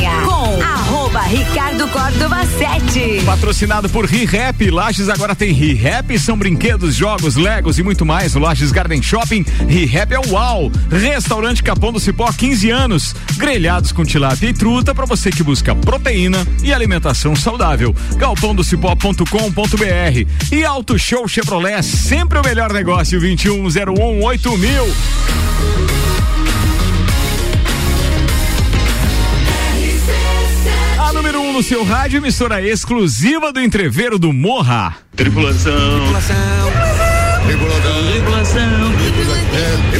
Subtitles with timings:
[0.00, 3.26] Com arroba Ricardo Córdova 7.
[3.26, 8.34] Patrocinado por ReHap, Lages agora tem ReHap, são brinquedos, jogos, legos e muito mais.
[8.34, 10.72] O Lages Garden Shopping, ReHap é o UAU.
[10.90, 13.14] Restaurante Capão do Cipó, 15 anos.
[13.36, 17.94] Grelhados com tilápia e truta para você que busca proteína e alimentação saudável.
[18.16, 24.22] galpondocipó.com.br e Auto Show Chevrolet, sempre o melhor negócio, 2101
[31.62, 34.96] no seu rádio, emissora exclusiva do entreveiro do Morra.
[35.14, 36.00] Tripulação.
[36.00, 36.36] Tripulação.
[37.46, 38.10] Tripulação.
[38.10, 38.92] Tripulação.
[38.98, 39.91] Tripulação.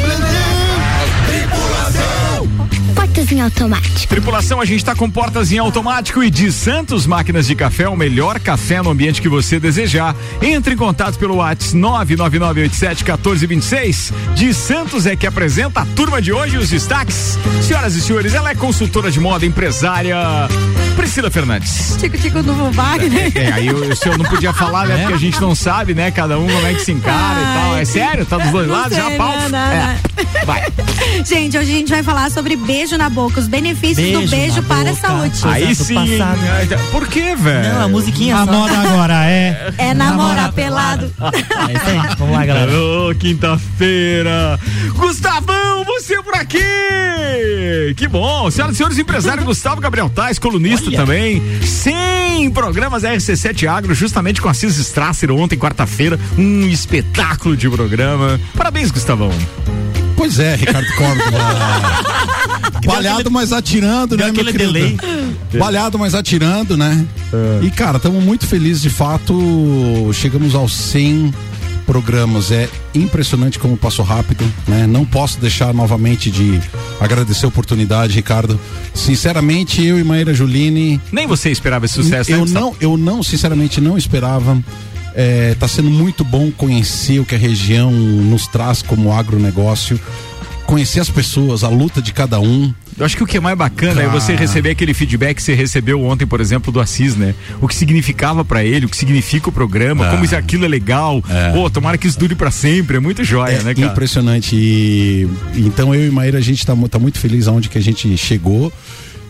[3.33, 4.09] Em automático.
[4.09, 7.97] Tripulação, a gente está com portas em automático e de Santos Máquinas de Café, o
[7.97, 10.15] melhor café no ambiente que você desejar.
[10.41, 14.13] Entre em contato pelo WhatsApp 999871426.
[14.35, 17.39] De Santos é que apresenta a turma de hoje os destaques.
[17.63, 20.17] Senhoras e senhores, ela é consultora de moda, empresária.
[20.97, 21.97] Priscila Fernandes.
[21.99, 23.33] Tico Tico do Wagner.
[23.35, 24.99] É, é, aí o, o senhor não podia falar, né?
[24.99, 26.11] Porque a gente não sabe, né?
[26.11, 27.79] Cada um como é que se encara Ai, e tal.
[27.79, 28.27] É sério?
[28.27, 28.95] Tá dos dois lados?
[28.95, 29.39] Sei, já pau.
[29.39, 29.87] Não, não, é.
[29.87, 30.47] não.
[30.47, 30.63] Vai.
[31.25, 34.63] Gente, hoje a gente vai falar sobre beijo na boca, os benefícios beijo do beijo
[34.65, 35.41] para a saúde.
[35.45, 35.95] Aí sim.
[35.95, 36.41] Passado.
[36.91, 37.75] Por que, velho?
[37.75, 39.73] Não, a musiquinha A moda agora é.
[39.79, 41.13] É namorar pelado.
[41.63, 42.17] É isso aí.
[42.19, 42.73] Vamos lá, galera.
[42.73, 44.59] Ô, oh, quinta-feira.
[44.95, 46.59] Gustavão, você por aqui!
[47.97, 48.51] Que bom!
[48.51, 50.97] Senhoras e senhores, empresário Gustavo Gabriel Tais, colunista Olha.
[50.97, 51.43] também.
[51.63, 56.19] 100 programas RC7 Agro, justamente com a Cis Strasser ontem, quarta-feira.
[56.37, 58.41] Um espetáculo de programa.
[58.57, 59.31] Parabéns, Gustavão.
[60.23, 61.39] Pois é, Ricardo Córdoba.
[62.87, 64.73] Balhado, mas atirando, né, meu querido?
[64.73, 64.97] Delay.
[65.59, 67.05] Balhado, mas atirando, né?
[67.33, 67.65] É.
[67.65, 69.35] E, cara, estamos muito felizes, de fato.
[70.15, 71.35] Chegamos aos 100
[71.85, 72.53] programas.
[72.53, 74.87] É impressionante como passou rápido, né?
[74.87, 76.61] Não posso deixar novamente de
[77.01, 78.61] agradecer a oportunidade, Ricardo.
[78.95, 81.01] Sinceramente, eu e Maíra Juline.
[81.11, 82.53] Nem você esperava esse sucesso, eu né?
[82.53, 84.57] não, eu não, sinceramente, não esperava.
[85.15, 90.01] Está é, sendo muito bom conhecer o que a região nos traz como agronegócio,
[90.67, 92.73] conhecer as pessoas, a luta de cada um.
[92.99, 94.07] Eu acho que o que é mais bacana Cara.
[94.07, 97.35] é você receber aquele feedback que você recebeu ontem, por exemplo, do Assis, né?
[97.61, 100.11] O que significava para ele, o que significa o programa, é.
[100.11, 101.23] como isso, aquilo é legal.
[101.29, 101.53] É.
[101.53, 103.93] Pô, tomara que isso dure para sempre, é muito joia, é né, cara?
[103.93, 104.55] Impressionante.
[104.55, 108.17] E, então eu e Maíra, a gente tá, tá muito feliz aonde que a gente
[108.17, 108.73] chegou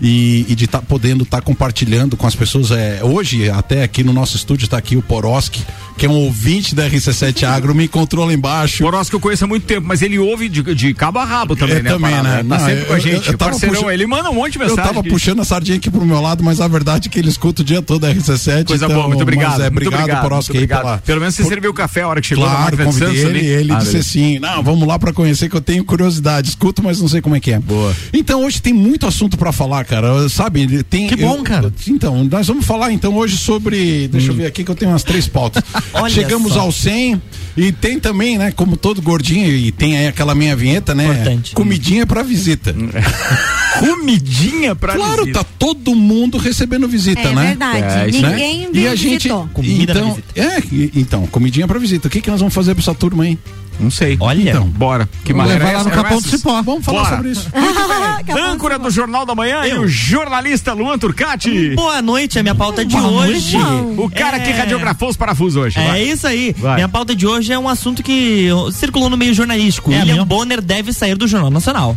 [0.03, 2.73] e, e de estar tá podendo estar tá compartilhando com as pessoas.
[2.73, 5.65] É, hoje, até aqui no nosso estúdio, está aqui o Poroski,
[5.97, 8.83] que é um ouvinte da RC7 Agro, me encontrou lá embaixo.
[8.83, 11.77] Poroski eu conheço há muito tempo, mas ele ouve de, de cabo a rabo também,
[11.77, 11.91] é, né?
[11.91, 12.37] Também, né?
[12.39, 13.27] Tá Não, sempre eu, com a gente.
[13.27, 14.85] Eu, eu Parceirão, puxando, ele manda um monte de mensagem.
[14.85, 17.29] Eu tava puxando a sardinha aqui pro meu lado, mas a verdade é que ele
[17.29, 18.67] escuta o dia todo a RC7.
[18.67, 19.63] Coisa então, boa, muito obrigado.
[19.63, 20.83] É, muito obrigado, obrigado Poroski, muito obrigado.
[20.83, 20.99] Pela...
[20.99, 21.49] Pelo menos você Por...
[21.49, 23.93] serviu o café a hora que chegou claro, na convidei Santos, ele, ele ah, disse
[23.93, 24.09] beleza.
[24.09, 27.37] assim, não, vamos lá para conhecer que eu tenho curiosidade, escuto, mas não sei como
[27.37, 27.59] é que é.
[27.59, 27.95] Boa.
[28.13, 30.83] Então hoje tem muito assunto para falar, cara, sabe?
[30.85, 31.73] Tem, que bom, cara.
[31.87, 34.31] Então, nós vamos falar então hoje sobre, deixa hum.
[34.31, 35.63] eu ver aqui que eu tenho umas três pautas.
[36.11, 36.61] Chegamos só.
[36.61, 37.21] ao 100
[37.57, 41.05] e tem também, né, como todo gordinho e tem aí aquela minha vinheta, né?
[41.05, 41.55] Importante.
[41.55, 42.75] Comidinha para visita.
[43.79, 45.45] Comidinha para claro, visita.
[45.45, 47.47] tá todo mundo recebendo visita, é né?
[47.49, 47.79] Verdade.
[47.79, 48.23] É verdade.
[48.23, 48.69] Ninguém né?
[48.73, 50.63] E a gente Comida então, é,
[50.95, 52.09] então, comidinha para visita.
[52.09, 53.39] O que que nós vamos fazer para essa turma aí?
[53.83, 54.17] Não sei.
[54.21, 54.51] Olha.
[54.51, 55.09] Então, bora.
[55.25, 56.63] Que maneira levar lá no Capão do Cipó.
[56.63, 57.17] Vamos falar Bora.
[57.17, 57.49] sobre isso.
[58.39, 61.75] Âncora do Jornal da Manhã e o jornalista Luan Turcati.
[61.75, 63.57] Boa noite, a minha pauta de Boa hoje.
[63.97, 64.41] O cara é...
[64.41, 65.79] que radiografou os parafusos hoje.
[65.79, 66.03] É vai.
[66.03, 66.55] isso aí.
[66.57, 66.77] Vai.
[66.77, 69.93] Minha pauta de hoje é um assunto que circulou no meio jornalístico.
[69.93, 70.27] É William mesmo?
[70.27, 71.97] Bonner deve sair do Jornal Nacional.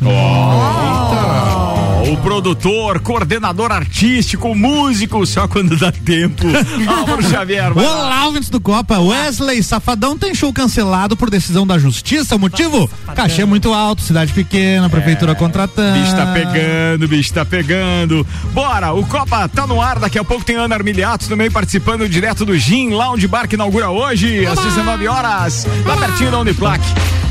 [2.07, 6.45] O produtor, coordenador artístico, músico, só quando dá tempo.
[6.87, 7.75] Álvaro Xavier.
[7.75, 8.99] Olá, ouvintes do Copa.
[8.99, 12.35] Wesley Safadão tem show cancelado por decisão da justiça.
[12.35, 12.87] O motivo?
[13.15, 15.99] Cachê muito alto, cidade pequena, prefeitura contratando.
[15.99, 18.27] Bicho tá pegando, bicho tá pegando.
[18.53, 22.45] Bora, o Copa tá no ar, daqui a pouco tem Ana Armiliatos também participando direto
[22.45, 26.83] do Gin Lounge Bar que inaugura hoje, às 19 horas, lá pertinho da Uniplac.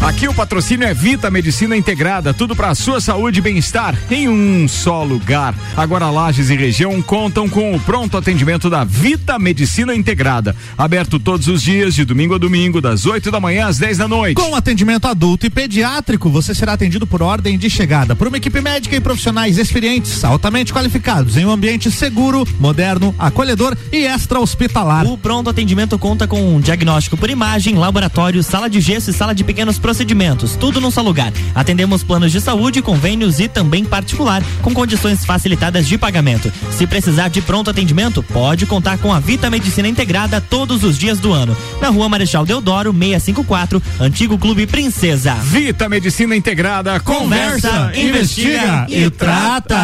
[0.03, 4.64] Aqui o patrocínio é Vita Medicina Integrada, tudo para sua saúde e bem-estar em um
[4.69, 5.55] só lugar.
[5.77, 11.49] Agora Lages e região contam com o pronto atendimento da Vita Medicina Integrada, aberto todos
[11.49, 14.35] os dias de domingo a domingo, das 8 da manhã às 10 da noite.
[14.35, 18.61] Com atendimento adulto e pediátrico, você será atendido por ordem de chegada por uma equipe
[18.61, 25.07] médica e profissionais experientes, altamente qualificados, em um ambiente seguro, moderno, acolhedor e extra-hospitalar.
[25.07, 29.35] O pronto atendimento conta com um diagnóstico por imagem, laboratório, sala de gesso e sala
[29.35, 31.33] de pequenos procedimentos, tudo num só lugar.
[31.55, 36.53] Atendemos planos de saúde, convênios e também particular, com condições facilitadas de pagamento.
[36.71, 41.19] Se precisar de pronto atendimento, pode contar com a Vita Medicina Integrada todos os dias
[41.19, 41.57] do ano.
[41.81, 45.35] Na rua Marechal Deodoro, 654, Antigo Clube Princesa.
[45.35, 49.77] Vita Medicina Integrada, conversa, Conversa, investiga e trata.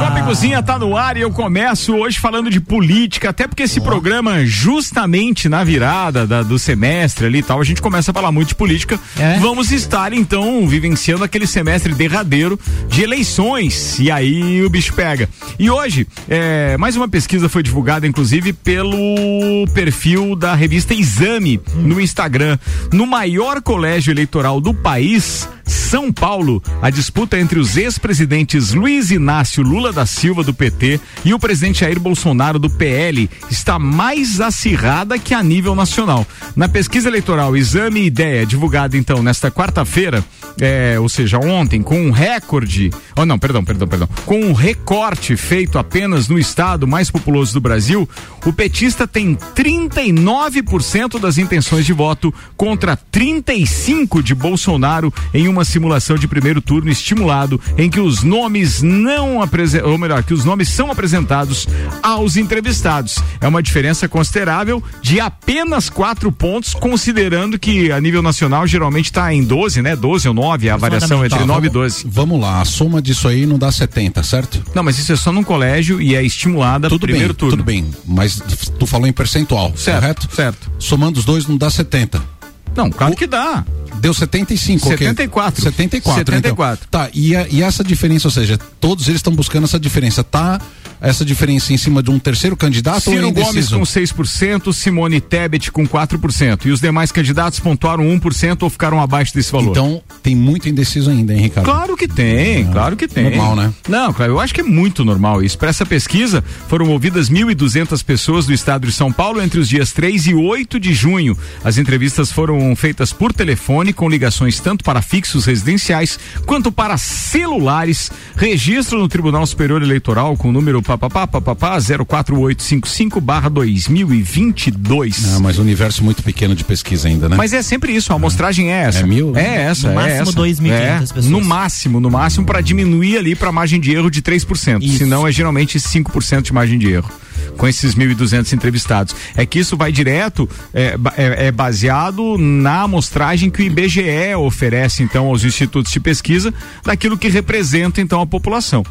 [0.00, 3.80] Copa Cozinha tá no ar e eu começo hoje falando de política, até porque esse
[3.80, 3.82] oh.
[3.82, 8.32] programa, justamente na virada da, do semestre ali e tal, a gente começa a falar
[8.32, 8.98] muito de política.
[9.18, 9.38] É.
[9.38, 13.98] Vamos estar então vivenciando aquele semestre derradeiro de eleições.
[13.98, 15.28] E aí o bicho pega.
[15.58, 22.00] E hoje, é, mais uma pesquisa foi divulgada, inclusive, pelo perfil da revista Exame no
[22.00, 22.58] Instagram.
[22.92, 29.62] No maior colégio eleitoral do país, são Paulo, a disputa entre os ex-presidentes Luiz Inácio
[29.62, 35.18] Lula da Silva do PT e o presidente Jair Bolsonaro do PL está mais acirrada
[35.18, 36.26] que a nível nacional.
[36.56, 40.24] Na pesquisa eleitoral Exame Ideia, divulgada então nesta quarta-feira,
[40.60, 45.36] é, ou seja, ontem, com um recorde, oh não, perdão, perdão, perdão, com um recorte
[45.36, 48.08] feito apenas no estado mais populoso do Brasil,
[48.44, 56.16] o petista tem 39% das intenções de voto contra 35 de Bolsonaro em uma simulação
[56.16, 60.70] de primeiro turno estimulado em que os nomes não apresentam, ou melhor, que os nomes
[60.70, 61.68] são apresentados
[62.02, 63.18] aos entrevistados.
[63.42, 69.32] É uma diferença considerável de apenas quatro pontos, considerando que a nível nacional geralmente está
[69.34, 69.94] em 12, né?
[69.94, 72.06] 12 ou 9, a variação entre tá, 9 vamos, e 12.
[72.08, 74.62] Vamos lá, a soma disso aí não dá 70, certo?
[74.74, 77.56] Não, mas isso é só num colégio e é estimulada tudo primeiro bem, turno.
[77.56, 78.40] Tudo bem, mas
[78.78, 80.28] tu falou em percentual, certo, correto?
[80.34, 80.70] Certo.
[80.78, 82.33] Somando os dois não dá 70.
[82.76, 83.16] Não, claro o...
[83.16, 83.64] que dá.
[84.00, 85.62] Deu 75, 74.
[85.62, 85.72] Okay.
[85.72, 86.18] 74.
[86.18, 86.86] 74.
[86.86, 87.00] Então.
[87.00, 90.22] Tá, e, a, e essa diferença, ou seja, todos eles estão buscando essa diferença.
[90.22, 90.60] Tá
[91.04, 95.70] essa diferença em cima de um terceiro candidato Ciro ou Gomes com 6%, Simone Tebet
[95.70, 96.64] com 4%.
[96.64, 99.70] E os demais candidatos pontuaram 1% ou ficaram abaixo desse valor.
[99.70, 101.66] Então, tem muito indeciso ainda, hein, Ricardo?
[101.66, 103.24] Claro que tem, ah, claro que tem.
[103.24, 103.72] Normal, né?
[103.88, 105.58] Não, claro, eu acho que é muito normal isso.
[105.58, 109.92] Para essa pesquisa, foram ouvidas 1.200 pessoas do estado de São Paulo entre os dias
[109.92, 111.36] 3 e 8 de junho.
[111.62, 118.12] As entrevistas foram feitas por telefone, com ligações tanto para fixos residenciais quanto para celulares.
[118.36, 125.32] Registro no Tribunal Superior Eleitoral com o número papapá, papapá, 04855 barra 2022.
[125.32, 127.36] Não, mas um universo muito pequeno de pesquisa ainda, né?
[127.36, 129.00] Mas é sempre isso, a amostragem é essa.
[129.00, 129.36] É mil?
[129.36, 131.26] É essa, no é máximo 2.500 é, pessoas.
[131.26, 134.82] No máximo, no máximo para diminuir ali para margem de erro de 3%.
[134.82, 134.98] Isso.
[134.98, 137.10] Senão é geralmente 5% de margem de erro
[137.56, 139.14] com esses 1.200 entrevistados.
[139.36, 145.02] É que isso vai direto, é, é, é, baseado na amostragem que o IBGE oferece,
[145.02, 146.52] então, aos institutos de pesquisa,
[146.84, 148.84] daquilo que representa, então, a população.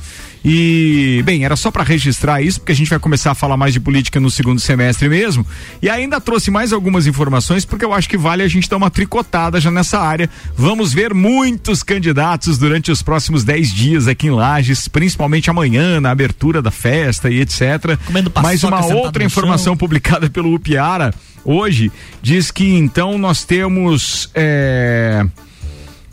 [0.46, 3.72] E, bem, era só para registrar isso, porque a gente vai começar a falar mais
[3.72, 5.46] de política no segundo semestre mesmo.
[5.82, 8.92] E ainda trouxe mais algumas informações, porque eu acho que vale a gente dar uma
[8.92, 10.30] tricotada já nessa área.
[10.56, 16.12] Vamos ver muitos candidatos durante os próximos 10 dias aqui em Lages, principalmente amanhã, na
[16.12, 17.98] abertura da festa e etc.
[18.44, 21.14] Mais uma outra informação publicada pelo Upiara
[21.46, 21.90] hoje
[22.22, 24.30] diz que então nós temos.
[24.36, 25.26] É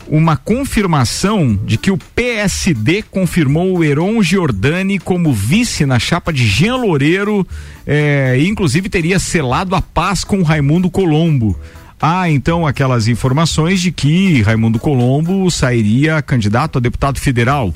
[0.07, 6.45] uma confirmação de que o PSD confirmou o Heron Giordani como vice na chapa de
[6.45, 7.47] Jean Loureiro,
[7.85, 11.57] é, inclusive teria selado a paz com Raimundo Colombo.
[12.01, 17.73] Há então aquelas informações de que Raimundo Colombo sairia candidato a deputado federal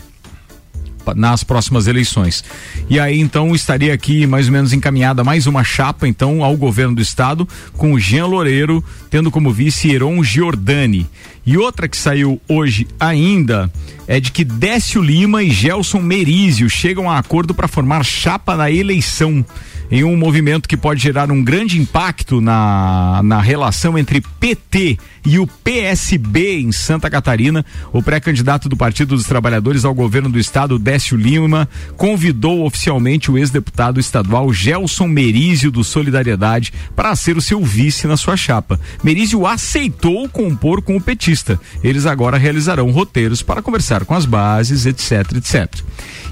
[1.14, 2.44] nas próximas eleições.
[2.90, 6.96] E aí então estaria aqui mais ou menos encaminhada mais uma chapa então ao governo
[6.96, 11.06] do estado com o Jean Loureiro tendo como vice Heron Giordani.
[11.46, 13.72] E outra que saiu hoje ainda
[14.08, 18.72] é de que Décio Lima e Gelson Merizio chegam a acordo para formar chapa na
[18.72, 19.46] eleição
[19.90, 25.40] em um movimento que pode gerar um grande impacto na, na relação entre PT e
[25.40, 27.66] o PSB em Santa Catarina.
[27.92, 33.38] O pré-candidato do Partido dos Trabalhadores ao governo do estado, Décio Lima, convidou oficialmente o
[33.38, 38.80] ex-deputado estadual Gelson Merizio do Solidariedade para ser o seu vice na sua chapa.
[39.04, 41.60] Merizio aceitou compor com o petista.
[41.84, 45.74] Eles agora realizarão roteiros para conversar com as bases, etc, etc.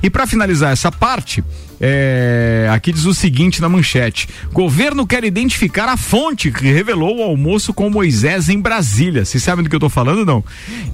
[0.01, 1.43] E para finalizar essa parte,
[1.85, 7.23] é, aqui diz o seguinte na manchete: governo quer identificar a fonte que revelou o
[7.23, 9.25] almoço com Moisés em Brasília.
[9.25, 10.41] Vocês sabem do que eu estou falando, não?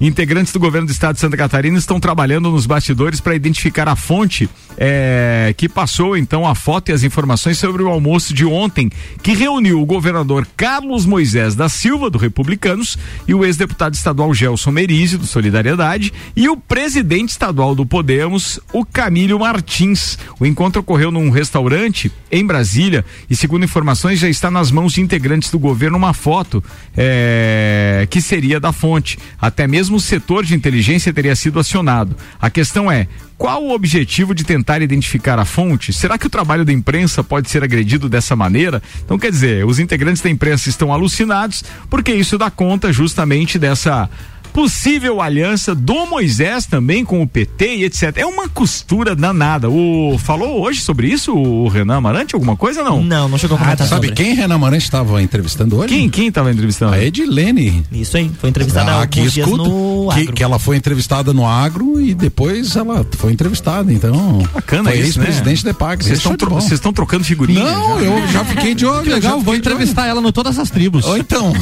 [0.00, 3.94] Integrantes do governo do estado de Santa Catarina estão trabalhando nos bastidores para identificar a
[3.94, 4.50] fonte
[4.82, 8.90] é, que passou então a foto e as informações sobre o almoço de ontem,
[9.22, 12.96] que reuniu o governador Carlos Moisés da Silva, do Republicanos,
[13.28, 18.82] e o ex-deputado estadual Gelson Merizio, do Solidariedade, e o presidente estadual do Podemos, o
[18.84, 20.18] Camílio Martins.
[20.38, 25.02] O encontro ocorreu num restaurante em Brasília e, segundo informações, já está nas mãos de
[25.02, 26.64] integrantes do governo uma foto
[26.96, 29.18] é, que seria da fonte.
[29.38, 32.16] Até mesmo o setor de inteligência teria sido acionado.
[32.40, 33.06] A questão é:
[33.40, 35.94] qual o objetivo de tentar identificar a fonte?
[35.94, 38.82] Será que o trabalho da imprensa pode ser agredido dessa maneira?
[39.02, 44.10] Então, quer dizer, os integrantes da imprensa estão alucinados porque isso dá conta justamente dessa
[44.52, 48.16] possível aliança do Moisés também com o PT e etc.
[48.16, 49.68] É uma costura danada.
[49.70, 53.02] O falou hoje sobre isso o Renan Amarante alguma coisa não?
[53.02, 54.22] Não, não chegou a comentar Sabe sobre.
[54.24, 55.88] quem Renan Amarante estava entrevistando hoje?
[55.94, 56.94] Quem quem estava entrevistando?
[56.94, 57.84] A Edilene.
[57.92, 60.32] Isso aí, foi entrevistada há Ah, que escuta, no que, agro.
[60.34, 64.38] que ela foi entrevistada no agro e depois ela foi entrevistada, então.
[64.52, 65.26] Bacana foi isso, né?
[65.26, 66.04] ex-presidente da EPAG.
[66.04, 67.64] Vocês estão tro- vocês estão trocando figurinha?
[67.64, 68.04] Não, já?
[68.06, 69.10] eu já fiquei de olho.
[69.12, 71.04] Legal, vou entrevistar ela no todas as tribos.
[71.04, 71.52] Ou então,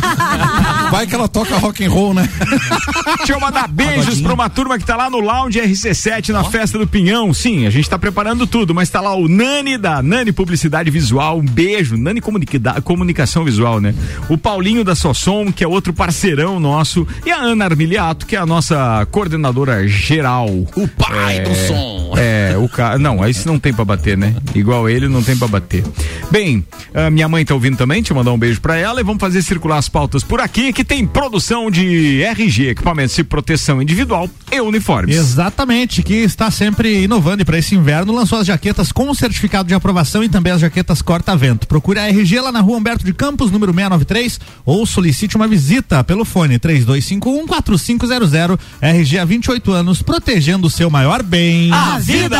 [0.90, 2.28] vai que ela toca rock and roll, né?
[3.18, 6.78] Deixa eu mandar beijos pra uma turma que tá lá no Lounge RC7 na festa
[6.78, 7.32] do Pinhão.
[7.34, 11.38] Sim, a gente tá preparando tudo, mas tá lá o Nani da Nani Publicidade Visual.
[11.38, 11.96] Um beijo.
[11.96, 13.94] Nani Comunica- Comunicação Visual, né?
[14.28, 17.06] O Paulinho da Sossom, que é outro parceirão nosso.
[17.24, 20.48] E a Ana Armiliato, que é a nossa coordenadora geral.
[20.48, 22.14] O pai do som.
[22.16, 22.98] É, o cara.
[22.98, 24.34] Não, aí não tem pra bater, né?
[24.54, 25.84] Igual ele, não tem pra bater.
[26.30, 29.04] Bem, a minha mãe tá ouvindo também, deixa eu mandar um beijo pra ela e
[29.04, 33.82] vamos fazer circular as pautas por aqui, que tem produção de RG, equipamentos de proteção
[33.82, 35.16] individual e uniformes.
[35.16, 39.74] Exatamente, que está sempre inovando e para esse inverno lançou as jaquetas com certificado de
[39.74, 41.66] aprovação e também as jaquetas corta-vento.
[41.66, 46.02] Procure a RG lá na rua Humberto de Campos, número 693, ou solicite uma visita
[46.04, 48.58] pelo fone 3251-4500.
[48.80, 51.72] RG há 28 anos, protegendo o seu maior bem.
[51.72, 52.38] A vida!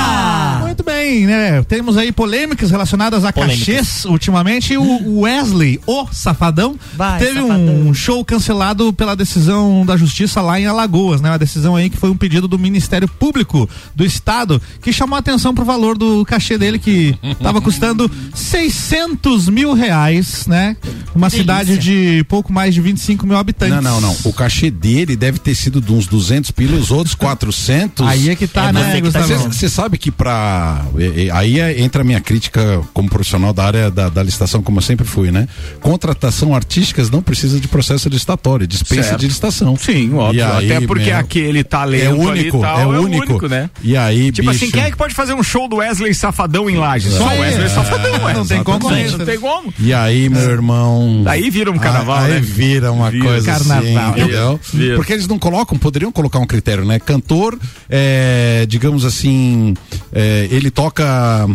[0.79, 1.61] Muito bem, né?
[1.65, 3.59] Temos aí polêmicas relacionadas a Polêmicas.
[3.67, 4.77] cachês ultimamente.
[4.77, 7.81] O Wesley, o Safadão, Vai, teve Safadão.
[7.89, 11.31] um show cancelado pela decisão da justiça lá em Alagoas, né?
[11.31, 15.19] Uma decisão aí que foi um pedido do Ministério Público do Estado que chamou a
[15.19, 20.77] atenção pro valor do cachê dele que estava custando 600 mil reais, né?
[21.13, 21.39] Uma Delícia.
[21.41, 23.75] cidade de pouco mais de 25 mil habitantes.
[23.83, 24.17] Não, não, não.
[24.25, 28.07] O cachê dele deve ter sido de uns 200 pila, os outros 400.
[28.07, 29.49] Aí é que tá, É né, você que tá?
[29.49, 30.68] Você sabe que pra.
[30.99, 34.63] E- e- Aí é- entra a minha crítica como profissional da área da, da licitação,
[34.63, 35.47] como eu sempre fui, né?
[35.81, 39.21] Contratação artísticas não precisa de processo licitatório, dispensa Certo.
[39.21, 39.77] de licitação.
[39.77, 40.45] Sim, óbvio.
[40.45, 43.49] Aí, até porque meu, aquele talento É ali e único, tal, é único.
[43.49, 43.71] né?
[43.83, 46.69] E aí, Tipo bicho, assim, quem é que pode fazer um show do Wesley Safadão
[46.69, 47.13] em Lages?
[47.15, 47.41] Só o ele.
[47.43, 47.69] Wesley É.
[47.69, 48.35] Safadão, ué.
[48.35, 49.19] Não tem concorrência.
[49.19, 49.73] Não tem como.
[49.79, 51.23] E aí, meu irmão.
[51.25, 52.41] Daí vira um carnaval, aí né?
[52.41, 53.25] vira uma Vira.
[53.25, 54.11] coisa Carnaval.
[54.11, 54.61] assim, entendeu?
[54.73, 54.97] Vira.
[54.97, 56.99] Porque eles não colocam, poderiam colocar um critério, né?
[56.99, 57.59] Cantor,
[57.89, 59.75] é, digamos assim,
[60.13, 61.47] é, ele toca.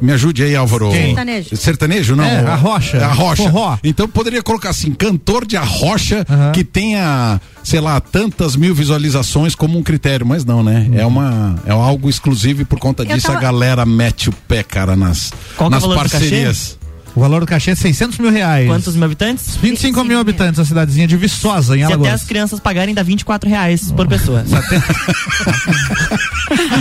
[0.00, 0.90] Me ajude aí, Álvaro.
[0.90, 1.06] Quem?
[1.14, 1.56] Sertanejo.
[1.56, 2.24] Sertanejo, não?
[2.24, 2.96] É, arrocha.
[2.98, 3.42] É, arrocha.
[3.44, 3.78] Forró.
[3.82, 6.52] Então poderia colocar assim, cantor de arrocha Aham.
[6.52, 10.86] que tenha, sei lá, tantas mil visualizações como um critério, mas não, né?
[10.90, 10.98] Uhum.
[10.98, 14.32] É uma é algo exclusivo e por conta Eu disso a tava- galera mete o
[14.32, 16.18] pé, cara, nas, Qual que é o nas valor do cachê?
[16.18, 16.78] parcerias.
[17.16, 18.66] O valor do cachê é 600 mil reais.
[18.66, 19.56] Quantos mil habitantes?
[19.62, 22.14] 25 mil habitantes, a cidadezinha de Viçosa, em Se até Alagoas.
[22.14, 24.44] as crianças pagarem, dá 24 reais por pessoa.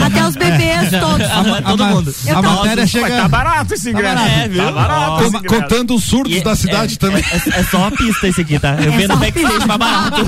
[0.05, 1.27] Até os bebês todos.
[1.63, 2.15] Todo a, ma- mundo.
[2.27, 3.09] a tava- matéria chega.
[3.21, 4.15] tá barato esse ingresso.
[4.15, 4.31] barato.
[4.39, 4.63] É, viu?
[4.65, 5.55] Tá barato esse ingresso.
[5.61, 7.23] contando os surdos E da cidade é, também.
[7.31, 8.75] É, é só a pista esse aqui, tá?
[8.81, 10.21] Eu É vendo só a backstage mais barato.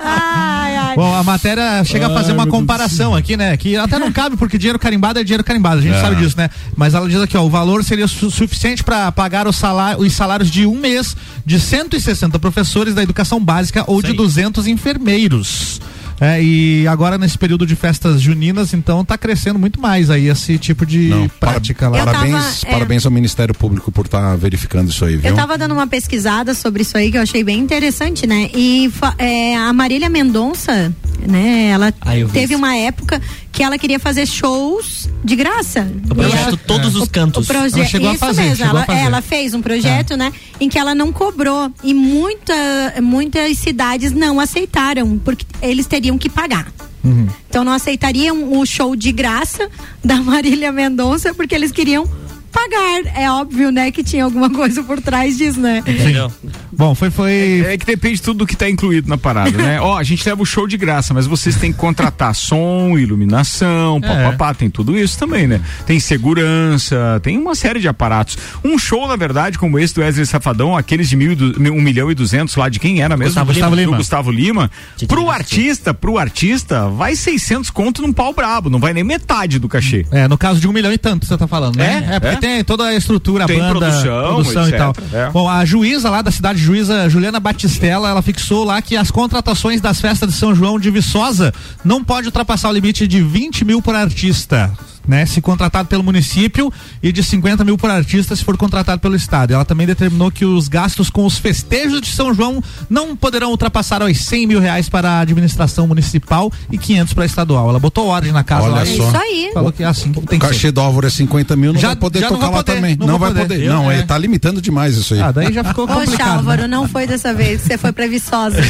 [0.00, 0.57] Ai.
[0.98, 3.56] Bom, a matéria chega a fazer uma comparação aqui, né?
[3.56, 6.00] Que até não cabe, porque dinheiro carimbado é dinheiro carimbado, a gente É.
[6.00, 6.50] sabe disso, né?
[6.76, 10.12] Mas ela diz aqui, ó, o valor seria su- suficiente para pagar o salário, os
[10.12, 14.16] salários de um mês de 160 professores da educação básica ou de aí.
[14.16, 15.80] 200 enfermeiros.
[16.20, 20.58] É, e agora nesse período de festas juninas, então tá crescendo muito mais aí esse
[20.58, 21.98] tipo de Não, prática lá.
[22.00, 22.70] Eu Parabéns, tava, é.
[22.72, 25.30] parabéns ao Ministério Público por estar verificando isso aí, viu?
[25.30, 28.50] Eu tava dando uma pesquisada sobre isso aí que eu achei bem interessante, né?
[28.54, 30.92] E é, a Marília Mendonça,
[31.26, 31.68] né?
[31.68, 32.56] Ela Ah, teve isso.
[32.56, 33.20] uma época
[33.58, 35.84] que ela queria fazer shows de graça.
[36.08, 37.44] O projeto ela- Todos os o Cantos.
[37.44, 39.00] projeto Ela chegou a isso fazer, mesmo, chegou ela, a fazer.
[39.00, 42.54] ela fez um projeto, né, em que ela não cobrou e muita,
[43.02, 46.68] muitas cidades não aceitaram porque eles teriam que pagar.
[47.02, 47.26] Uhum.
[47.50, 49.68] Então não aceitariam o show de graça
[50.04, 52.08] da Marília Mendonça porque eles queriam
[52.50, 53.02] pagar.
[53.16, 55.78] É óbvio, né, que tinha alguma coisa por trás disso, né?
[55.86, 56.30] Entendeu?
[56.72, 59.80] Bom, foi foi É que depende tudo do que tá incluído na parada, né?
[59.82, 64.00] Ó, a gente leva o show de graça, mas vocês têm que contratar som, iluminação,
[64.02, 64.24] É.
[64.24, 65.60] papapá, tem tudo isso também, né?
[65.86, 68.38] Tem segurança, tem uma série de aparatos.
[68.64, 71.36] Um show, na verdade, como esse do Wesley Safadão, aqueles de mil,
[71.72, 73.44] um milhão e duzentos lá, de quem era mesmo?
[73.44, 73.68] Gustavo Lima.
[73.70, 73.96] Do Lima.
[73.96, 74.70] Gustavo Lima.
[75.06, 75.30] Pro Gaston.
[75.30, 80.06] artista, pro artista, vai 600 conto num pau brabo, não vai nem metade do cachê.
[80.10, 82.08] É, no caso de um milhão e tanto, você tá falando, né?
[82.12, 82.37] É, porque é.
[82.40, 84.94] Tem toda a estrutura, a Tem banda, produção, produção e etc, tal.
[85.12, 85.30] é.
[85.30, 89.80] Bom, a juíza lá da cidade juíza Juliana Batistella, ela fixou lá que as contratações
[89.80, 91.52] das festas de São João de Viçosa
[91.84, 94.70] não pode ultrapassar o limite de 20 mil por artista.
[95.08, 95.24] Né?
[95.26, 96.70] Se contratado pelo município
[97.02, 99.54] e de 50 mil por artista se for contratado pelo estado.
[99.54, 104.02] Ela também determinou que os gastos com os festejos de São João não poderão ultrapassar
[104.02, 107.70] os 100 mil reais para a administração municipal e 500 para a estadual.
[107.70, 108.84] Ela botou ordem na casa Olha lá.
[108.84, 108.92] só.
[108.92, 109.50] É isso aí.
[109.54, 110.52] Falou que é assim que O tem que ser.
[110.52, 112.74] cachê do Álvaro é 50 mil, não Já- vai poder já não tocar lá poder,
[112.74, 112.96] também.
[112.96, 113.40] não Não, vai poder.
[113.48, 113.62] poder.
[113.64, 113.94] Eu, não, é.
[113.98, 115.20] ele tá limitando demais isso aí.
[115.22, 116.36] Ah, daí já ficou Poxa, complicado.
[116.38, 116.68] Álvaro, né?
[116.68, 117.62] não foi dessa vez.
[117.62, 118.58] Você foi previçosa.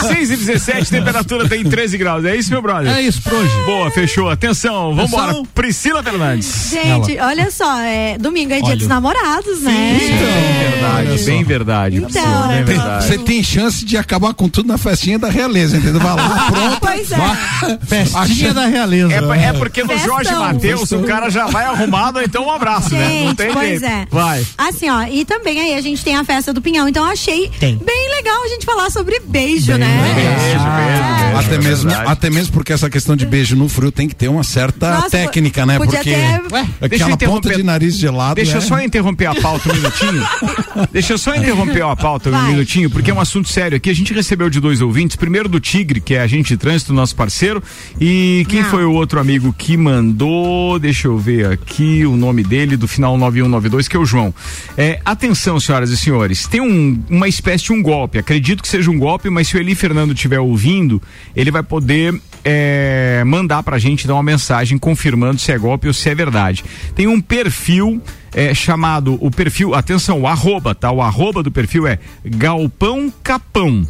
[0.00, 2.24] 6 e 17, temperatura tem 13 graus.
[2.24, 2.94] É isso, meu brother?
[2.96, 3.52] É isso por hoje.
[3.64, 4.28] Boa, fechou.
[4.30, 5.24] Atenção, vambora.
[5.32, 5.46] Atenção.
[5.54, 6.70] Priscila Fernandes.
[6.70, 9.96] Gente, olha só, é, domingo é dia dos namorados, né?
[9.98, 11.96] Bem verdade, bem verdade.
[11.96, 13.06] Então, bem né, verdade.
[13.06, 16.00] Você tem chance de acabar com tudo na festinha da realeza, entendeu?
[16.00, 16.80] Vai lá, pronto.
[16.80, 17.78] Pois é.
[17.86, 19.12] Festinha da realeza.
[19.12, 20.08] É, é porque no Festão.
[20.08, 23.00] Jorge Matheus o cara já vai arrumado, então um abraço, né?
[23.00, 23.84] Não Gente, tem pois jeito.
[23.84, 24.06] é.
[24.10, 24.46] Vai.
[24.56, 27.50] Assim, ó, e também aí a gente tem a festa do Pinhão, então eu achei
[27.58, 27.76] Tem.
[27.76, 29.89] bem legal a gente falar sobre beijo, né?
[29.90, 31.10] Beijo, beijo, beijo.
[31.40, 32.10] Até é mesmo, verdade.
[32.12, 35.10] até mesmo porque essa questão de beijo no frio tem que ter uma certa Nossa,
[35.10, 35.78] técnica, né?
[35.78, 38.34] Porque eu aquela ponta de nariz gelado.
[38.34, 40.22] Deixa eu é- só interromper a pauta um minutinho.
[40.92, 42.50] Deixa eu só interromper a pauta um Vai.
[42.50, 43.88] minutinho, porque é um assunto sério aqui.
[43.90, 45.16] A gente recebeu de dois ouvintes.
[45.16, 47.62] Primeiro do Tigre, que é agente de trânsito, nosso parceiro.
[48.00, 48.70] E quem Não.
[48.70, 50.78] foi o outro amigo que mandou?
[50.78, 54.34] Deixa eu ver aqui o nome dele, do final 9192, que é o João.
[54.76, 56.46] É, atenção, senhoras e senhores.
[56.46, 58.18] Tem um- uma espécie de um golpe.
[58.18, 61.00] Acredito que seja um golpe, mas se o Eli Fernando estiver ouvindo,
[61.34, 65.94] ele vai poder é, mandar pra gente dar uma mensagem confirmando se é golpe ou
[65.94, 66.62] se é verdade.
[66.94, 68.00] Tem um perfil
[68.34, 70.90] é, chamado o perfil, atenção, o arroba, tá?
[70.92, 73.86] O arroba do perfil é Galpão Capão.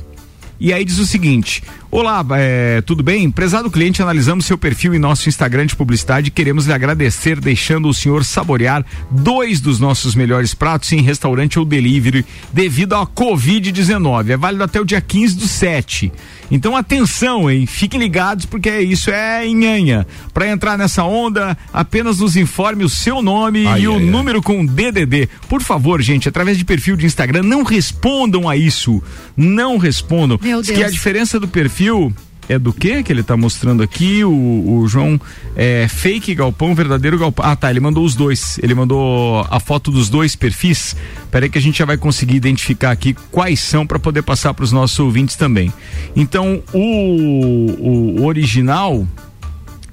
[0.60, 3.30] E aí diz o seguinte: Olá, é, tudo bem?
[3.30, 7.88] Prezado cliente, analisamos seu perfil em nosso Instagram de publicidade e queremos lhe agradecer deixando
[7.88, 14.28] o senhor saborear dois dos nossos melhores pratos em restaurante ou delivery devido à Covid-19.
[14.28, 16.12] É válido até o dia 15 do 7.
[16.50, 17.64] Então atenção, hein?
[17.66, 20.06] Fiquem ligados porque isso é nhanha.
[20.34, 24.04] Para entrar nessa onda, apenas nos informe o seu nome Ai, e o ai, ai.
[24.06, 25.28] número com DDD.
[25.48, 29.02] Por favor, gente, através de perfil de Instagram, não respondam a isso.
[29.36, 30.38] Não respondam.
[30.42, 30.88] Meu Diz que Deus.
[30.88, 32.12] a diferença do perfil
[32.50, 34.24] é do que que ele tá mostrando aqui?
[34.24, 35.20] O, o João
[35.54, 37.46] é fake galpão, verdadeiro galpão.
[37.46, 37.70] Ah, tá.
[37.70, 38.58] Ele mandou os dois.
[38.60, 40.96] Ele mandou a foto dos dois perfis.
[41.30, 44.64] Peraí que a gente já vai conseguir identificar aqui quais são para poder passar para
[44.64, 45.72] os nossos ouvintes também.
[46.16, 49.06] Então, o, o original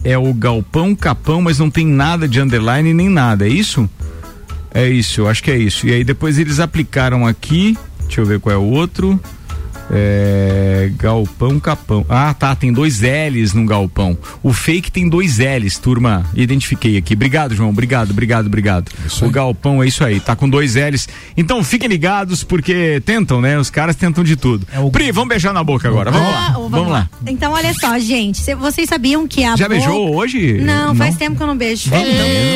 [0.04, 3.46] é o galpão capão, mas não tem nada de underline nem nada.
[3.46, 3.88] É isso?
[4.74, 5.86] É isso, eu acho que é isso.
[5.86, 7.78] E aí depois eles aplicaram aqui.
[8.02, 9.20] Deixa eu ver qual é o outro.
[9.90, 12.06] É, galpão Capão.
[12.10, 14.18] Ah, tá, tem dois L's no galpão.
[14.44, 16.26] O fake tem dois L's, turma.
[16.36, 17.14] Identifiquei aqui.
[17.14, 17.70] Obrigado, João.
[17.70, 18.92] Obrigado, obrigado, obrigado.
[19.06, 19.34] Isso O aí.
[19.34, 21.08] galpão é isso aí, tá com dois L's.
[21.36, 23.58] Então fiquem ligados, porque tentam, né?
[23.58, 24.68] Os caras tentam de tudo.
[24.72, 26.12] É o- Pri, vamos beijar na boca agora.
[26.12, 26.48] Vamos lá.
[26.50, 27.10] Ah, Vamos lá.
[27.26, 28.40] Então, olha só, gente.
[28.40, 29.56] cê- vocês sabiam que a.
[29.56, 30.60] Já boca- beijou hoje?
[30.62, 31.90] Não, faz tempo que eu não beijo.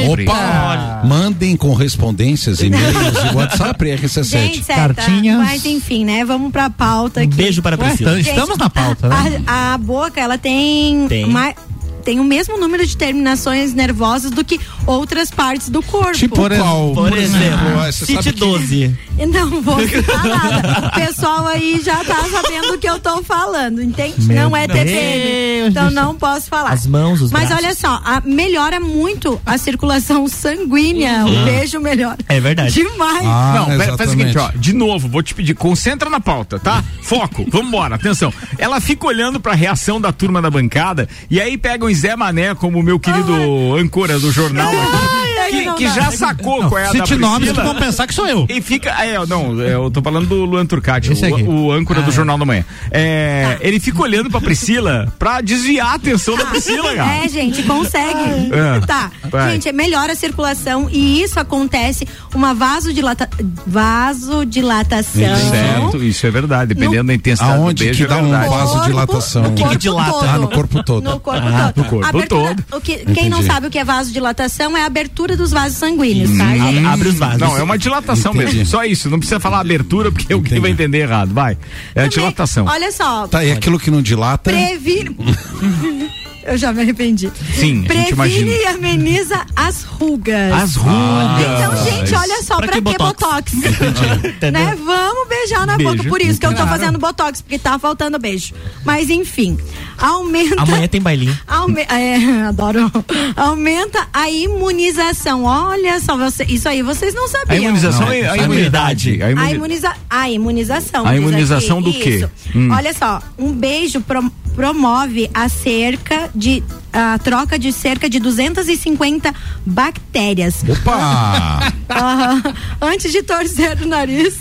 [0.10, 1.02] Opa!
[1.06, 2.96] Mandem correspondências, e-mails
[3.32, 4.24] e WhatsApp RC7.
[4.24, 4.94] Gente, certa.
[5.02, 5.38] Cartinhas.
[5.38, 6.26] Mas enfim, né?
[6.26, 7.36] Vamos pra pauta aqui.
[7.36, 8.20] Beijo para a Ué, Priscila.
[8.20, 9.44] então estamos na pauta, né?
[9.48, 11.08] A, a boca, ela tem.
[11.08, 11.26] Tem.
[11.26, 11.56] mais-
[12.02, 16.12] tem o mesmo número de terminações nervosas do que outras partes do corpo.
[16.14, 16.94] Tipo Por qual?
[16.94, 18.96] Por exemplo, City que- 12.
[19.20, 20.88] E Não vou citar nada.
[20.88, 24.34] O pessoal aí já tá sabendo o que eu tô falando, entende?
[24.34, 25.70] não é TPM.
[25.70, 26.72] Então não posso falar.
[26.72, 27.66] As mãos, os Mas braços.
[27.66, 31.26] olha só, a- melhora muito a circulação sanguínea.
[31.26, 32.18] O beijo melhora.
[32.28, 32.74] É verdade.
[32.74, 33.22] Demais.
[33.26, 34.42] Ah, Não, pera, faz o seguinte, ó.
[34.42, 34.60] exatamente.
[34.64, 36.84] De novo, vou te pedir, concentra na pauta, tá?
[37.02, 38.34] Foco, vambora, atenção.
[38.58, 42.56] Ela fica olhando pra reação da turma da bancada e aí pegam o Zé Mané
[42.56, 43.34] como meu querido
[43.76, 47.16] âncora do jornal aqui, Ai, que, não que já sacou qual é a da Cite
[47.18, 47.74] nomes que Priscila.
[47.74, 48.46] vão pensar que sou eu.
[48.50, 48.90] E fica.
[49.04, 52.46] É, não, é, eu tô falando do Luan Turcati, o, o âncora do Jornal da
[52.46, 52.66] Manhã.
[52.90, 53.58] É, Tá.
[53.68, 57.26] Ele fica olhando pra Priscila pra desviar a atenção da Priscila, cara.
[57.26, 58.52] É, gente, consegue.
[58.52, 58.80] É.
[58.86, 59.12] Tá.
[59.30, 59.52] Vai.
[59.54, 63.30] Gente, melhora a circulação e isso acontece uma vasodilata...
[63.66, 65.36] vasodilatação.
[65.50, 66.74] Certo, isso é verdade.
[66.74, 69.44] Dependendo No- da intensidade Aonde do beijo, que dá é um vasodilatação?
[69.46, 70.12] O que que dilata?
[70.12, 70.26] todo.
[70.30, 71.04] Ah, no corpo todo.
[71.04, 71.84] No corpo Ah, todo.
[71.84, 72.78] no corpo Abertura- todo.
[72.78, 76.38] O que, quem não sabe o que é vasodilatação é a abertura dos vasos sanguíneos,
[76.38, 76.46] tá?
[76.46, 77.40] Hum, Abre os vasos.
[77.40, 78.58] Não, é uma dilatação Entendi.
[78.58, 78.66] mesmo.
[78.68, 79.10] Só isso.
[79.10, 80.62] Não precisa falar abertura, porque o que Entendi.
[80.62, 81.34] vai entender errado.
[81.34, 81.54] Vai.
[81.54, 82.66] É a Também, dilatação.
[82.68, 84.52] Olha só, Tá, e aquilo que não dilata.
[84.52, 85.16] previne.
[86.44, 87.32] Eu já me arrependi.
[87.54, 90.52] Sim, a gente Previne e ameniza as rugas.
[90.54, 90.92] As rugas.
[91.40, 93.54] Então, gente, olha só, Pra pra, que que botox?
[93.54, 93.54] botox?
[94.52, 94.76] né?
[94.84, 95.96] Vamos beijar na Beijo.
[95.98, 96.10] boca.
[96.10, 98.54] Por isso que eu tô fazendo botox, porque tá faltando beijo.
[98.84, 99.58] Mas enfim,
[99.98, 100.62] aumenta.
[100.62, 101.38] Amanhã tem bailinho.
[101.48, 102.92] Aume- é, adoro.
[103.36, 105.44] Aumenta a imunização.
[105.44, 107.64] Olha só, você, isso aí vocês não A sabiam.
[107.64, 109.22] imunização Não, é a a imunidade.
[109.22, 109.94] A A, imuni- imuniza...
[110.10, 111.06] a imunização.
[111.08, 111.92] A imunização aqui.
[111.92, 112.30] do quê?
[112.56, 112.70] Hum.
[112.72, 119.34] Olha só, um beijo pro- promove a cerca de a troca de cerca de 250
[119.66, 120.62] bactérias.
[120.68, 121.72] Opa!
[122.82, 124.38] Antes de torcer o nariz.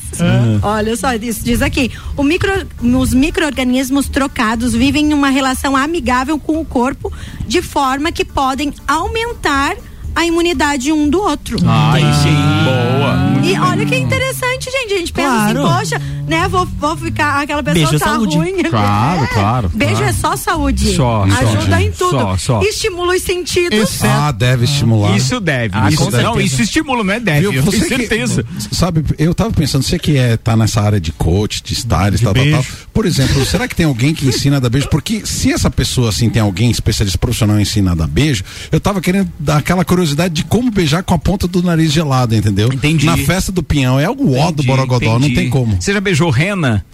[0.62, 1.90] Olha só, isso diz aqui.
[2.16, 2.50] O micro,
[2.98, 7.12] os micro-organismos trocados vivem em uma relação amigável com o corpo,
[7.46, 9.76] de forma que podem aumentar
[10.14, 11.56] a imunidade um do outro.
[11.92, 12.34] Aí sim.
[12.64, 13.46] Boa.
[13.46, 14.92] E olha que interessante, gente.
[14.94, 15.66] A gente pensa Claro.
[15.66, 16.48] assim, poxa, né?
[16.48, 18.36] Vou, vou ficar, aquela pessoa Beijo tá saúde.
[18.36, 18.62] ruim.
[18.62, 19.26] Claro, É.
[19.34, 20.08] claro, Beijo claro.
[20.08, 20.94] é só saúde.
[20.94, 21.88] Só, só, Ajuda gente.
[21.88, 22.10] em tudo.
[22.18, 22.62] Só, só.
[22.62, 24.02] Estimula os sentidos.
[24.02, 25.16] Ah, deve estimular.
[25.16, 25.76] Isso deve.
[25.76, 26.42] Ah, isso, com não, certeza.
[26.42, 27.46] isso estimula, não é deve.
[27.46, 28.44] Eu tenho que- certeza.
[28.72, 32.32] sabe, eu tava pensando, você que é, tá nessa área de coach, de stylist, tal,
[32.34, 32.56] tal, beijo.
[32.56, 32.66] tal.
[32.92, 34.88] Por exemplo, será que tem alguém que ensina a dar beijo?
[34.88, 38.80] Porque se essa pessoa, assim, tem alguém especialista profissional que ensina a dar beijo, eu
[38.80, 42.70] tava querendo dar aquela curiosidade de como beijar com a ponta do nariz gelado, entendeu?
[42.72, 43.06] Entendi.
[43.06, 43.98] Na festa do pinhão.
[43.98, 45.34] É o ó do Entendi, Borogodó, não entendi.
[45.34, 45.80] tem como.
[45.80, 46.84] Você já beijou rena?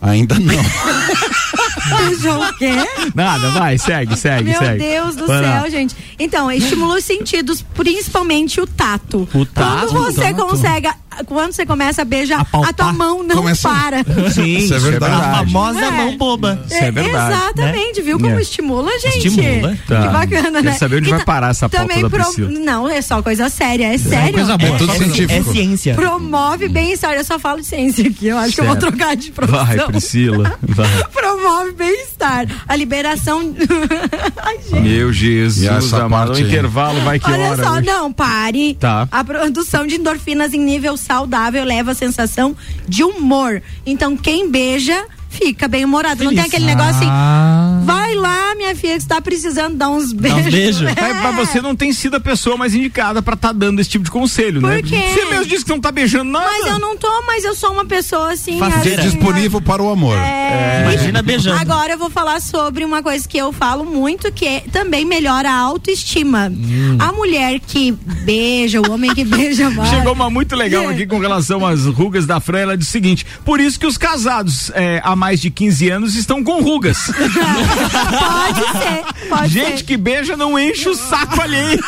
[0.00, 0.54] Ainda não.
[1.98, 2.72] Beijou o quê?
[3.14, 4.78] Nada, vai, segue, segue, Meu segue.
[4.78, 5.60] Deus do Vai lá.
[5.60, 5.94] céu, gente.
[6.18, 9.28] Então, estimula os sentidos, principalmente o tato.
[9.32, 10.46] O tato, Quando você tato.
[10.46, 10.88] consegue,
[11.24, 12.70] quando você começa a beijar, Apalpar.
[12.70, 14.04] a tua mão não Começa- para.
[14.32, 15.14] Sim, Isso é verdade.
[15.14, 15.90] A famosa É.
[15.90, 16.62] mão boba.
[16.66, 18.42] Isso é verdade, Exatamente, viu como É.
[18.42, 19.28] estimula, gente?
[19.28, 19.76] Estimula.
[19.86, 20.02] Tá.
[20.02, 20.72] Que bacana, Quero né?
[20.78, 22.50] saber onde vai parar essa pauta também da Priscila.
[22.50, 24.34] Não, é só coisa séria, é sério.
[24.34, 24.74] coisa boa.
[24.74, 25.52] É tudo É científico.
[25.52, 25.94] ciência.
[25.94, 27.12] Promove bem-estar.
[27.14, 28.26] Eu só falo de ciência aqui.
[28.28, 28.86] Eu acho que eu vou Certo.
[28.88, 29.64] trocar de profissão.
[29.66, 30.58] Vai, Priscila.
[30.62, 30.86] Vai.
[31.12, 32.46] Promove bem-estar.
[32.68, 33.54] A liberação.
[34.42, 34.80] Ai, gente.
[34.80, 36.32] Meu E Jesus, essa amado.
[36.32, 37.64] O intervalo vai que Olha hora?
[37.64, 37.86] só, hoje?
[37.86, 38.74] não, pare.
[38.74, 39.08] Tá.
[39.10, 43.62] A produção de endorfinas em nível saudável leva a sensação de humor.
[43.86, 46.24] Então, quem beija fica bem humorado.
[46.24, 47.08] Não tem aquele negócio assim.
[47.08, 47.80] Ah.
[47.84, 50.52] Vai lá, minha filha, que você tá precisando dar uns beijos.
[50.52, 50.86] beijos.
[50.96, 51.12] É.
[51.12, 54.04] Mas, mas você não tem sido a pessoa mais indicada pra estar dando esse tipo
[54.04, 54.76] de conselho, né?
[54.76, 54.96] Por quê?
[55.12, 56.46] Você mesmo disse que não tá beijando nada.
[56.46, 58.58] Mas eu não tô, mas eu sou uma pessoa assim.
[58.58, 59.02] Faceira.
[59.02, 60.16] assim, Disponível para o amor.
[60.16, 60.82] É.
[60.82, 61.60] Imagina beijando.
[61.60, 65.50] Agora eu vou falar sobre uma coisa que eu falo muito, que é, também melhora
[65.50, 66.48] a autoestima.
[66.50, 66.96] Hum.
[66.98, 69.90] A mulher que beija, o homem que beija mais.
[69.90, 70.86] Chegou uma muito legal É.
[70.94, 72.58] aqui com relação às rugas da Fran.
[72.58, 76.14] Ela disse o seguinte: por isso que os casados é, há mais de 15 anos
[76.14, 76.98] estão com rugas.
[77.10, 79.84] Pode ser, pode Gente ser.
[79.84, 81.82] que beija não enche o saco alheio.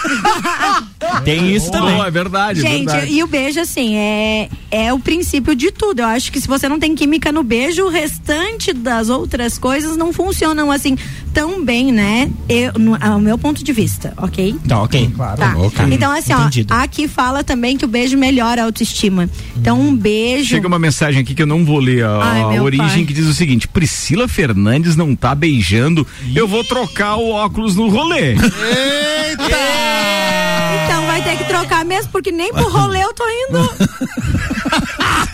[1.24, 1.96] Tem isso também.
[1.96, 2.58] Não, é verdade.
[2.60, 3.12] é Gente, verdade.
[3.12, 6.00] e o beijo, assim, é, é o princípio de tudo.
[6.00, 9.96] Eu acho que se você não tem química no beijo, o restante das outras coisas
[9.96, 10.96] não funcionam assim
[11.38, 12.28] tão bem, né?
[12.48, 14.56] Eu, no, ao meu ponto de vista, ok?
[14.66, 15.08] Tá, ok.
[15.16, 15.54] Tá.
[15.56, 15.84] Ok.
[15.92, 16.74] Então, assim, Entendido.
[16.74, 19.30] ó, aqui fala também que o beijo melhora a autoestima.
[19.56, 20.48] Então, um beijo.
[20.48, 23.04] Chega uma mensagem aqui que eu não vou ler a, Ai, a origem pai.
[23.04, 26.04] que diz o seguinte: Priscila Fernandes não tá beijando.
[26.34, 28.34] Eu vou trocar o óculos no rolê.
[30.84, 33.70] Então vai ter que trocar mesmo, porque nem pro rolê eu tô indo.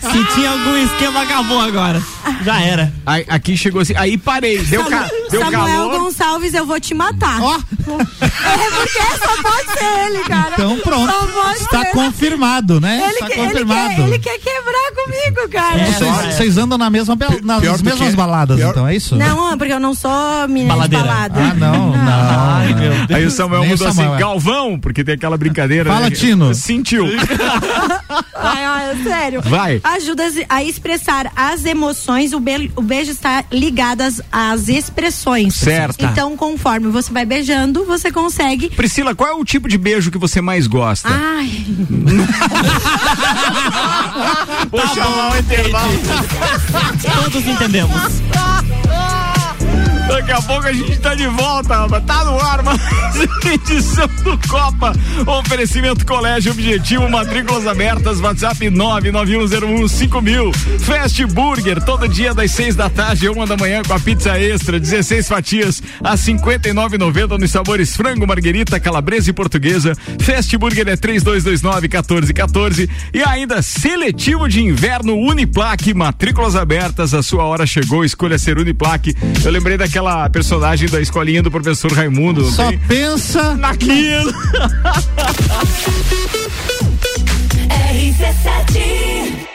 [0.01, 2.01] Se tinha algum esquema, acabou agora.
[2.43, 2.93] Já era.
[3.05, 5.99] Aí, aqui chegou assim, aí parei, deu, ca, deu Samuel calor.
[5.99, 7.41] Gonçalves, eu vou te matar.
[7.41, 7.59] Ó.
[7.85, 10.51] É porque só pode ser ele, cara.
[10.53, 11.11] Então pronto.
[11.11, 11.91] Só pode Está ser.
[11.91, 12.97] confirmado, né?
[13.03, 13.89] Ele, Está quer, ele, confirmado.
[13.95, 15.81] quer, ele quer quebrar comigo, cara.
[15.81, 19.15] É, Vocês, vocês andam na mesma, nas pior mesmas que- baladas, pior- então, é isso?
[19.15, 20.11] Não, porque eu não sou
[20.47, 21.03] menina Baladeira.
[21.03, 21.39] de balada.
[21.41, 22.55] Ah, não, não.
[22.55, 23.11] Ai, meu Deus.
[23.19, 24.19] Aí o Samuel Nem o mudou Samuel, assim, é.
[24.19, 25.89] Galvão, porque tem aquela brincadeira.
[25.91, 26.15] Fala, né?
[26.15, 26.53] Tino.
[26.53, 27.05] Sentiu.
[28.37, 29.41] Ai, ai, sério.
[29.41, 29.81] Vai.
[29.83, 32.31] Ajuda a expressar as emoções.
[32.31, 35.55] O, be- o beijo está ligado às, às expressões.
[35.55, 36.05] Certo.
[36.05, 38.69] Então, conforme você vai beijando, você consegue.
[38.69, 41.09] Priscila, qual é o tipo de beijo que você mais gosta?
[41.09, 41.49] Ai,
[44.69, 45.93] Vou chamar o intervalo.
[47.23, 47.95] Todos entendemos.
[50.07, 52.03] Daqui a pouco a gente tá de volta, rapaz.
[52.05, 52.73] Tá no ar, uma
[53.51, 54.93] edição do Copa.
[55.25, 60.53] Oferecimento Colégio Objetivo, matrículas abertas, WhatsApp 991015000.
[60.79, 64.79] Fast Burger, todo dia das seis da tarde, uma da manhã com a pizza extra,
[64.79, 69.95] 16 fatias a 59,90 nos sabores frango, marguerita, calabresa e portuguesa.
[70.21, 72.89] Fast Burger é 3229-1414.
[73.13, 79.15] E ainda seletivo de inverno Uniplaque, matrículas abertas, a sua hora chegou, escolha ser Uniplaque.
[79.43, 82.43] Eu lembrei daquela personagem da escolinha do professor Raimundo.
[82.51, 82.77] Só tem?
[82.79, 84.33] pensa Naquilo.
[87.65, 89.54] Bex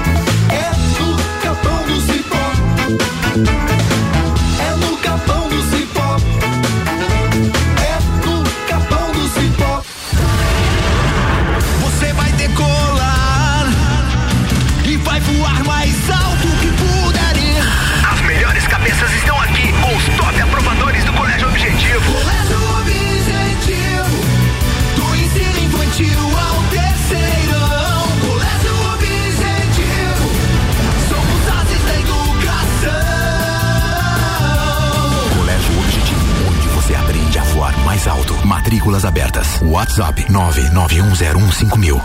[39.81, 41.99] WhatsApp 991015000.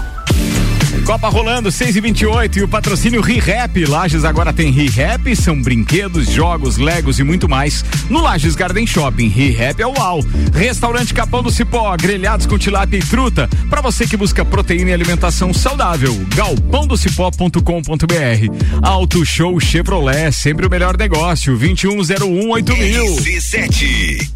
[1.04, 3.84] Copa rolando, 6 e 28 e o patrocínio ReHap.
[3.84, 7.84] Lages agora tem ReHap, são brinquedos, jogos, legos e muito mais.
[8.08, 10.24] No Lages Garden Shopping, ReHap é o UAU.
[10.54, 13.46] Restaurante Capão do Cipó, grelhados com tilápia e truta.
[13.68, 18.80] Para você que busca proteína e alimentação saudável, galpãodocipó.com.br.
[18.80, 23.20] Auto Show Chevrolet, sempre o melhor negócio, 21018000.
[23.20, 24.35] RC7.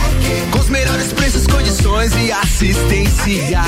[0.51, 3.61] com os melhores preços, condições e assistência.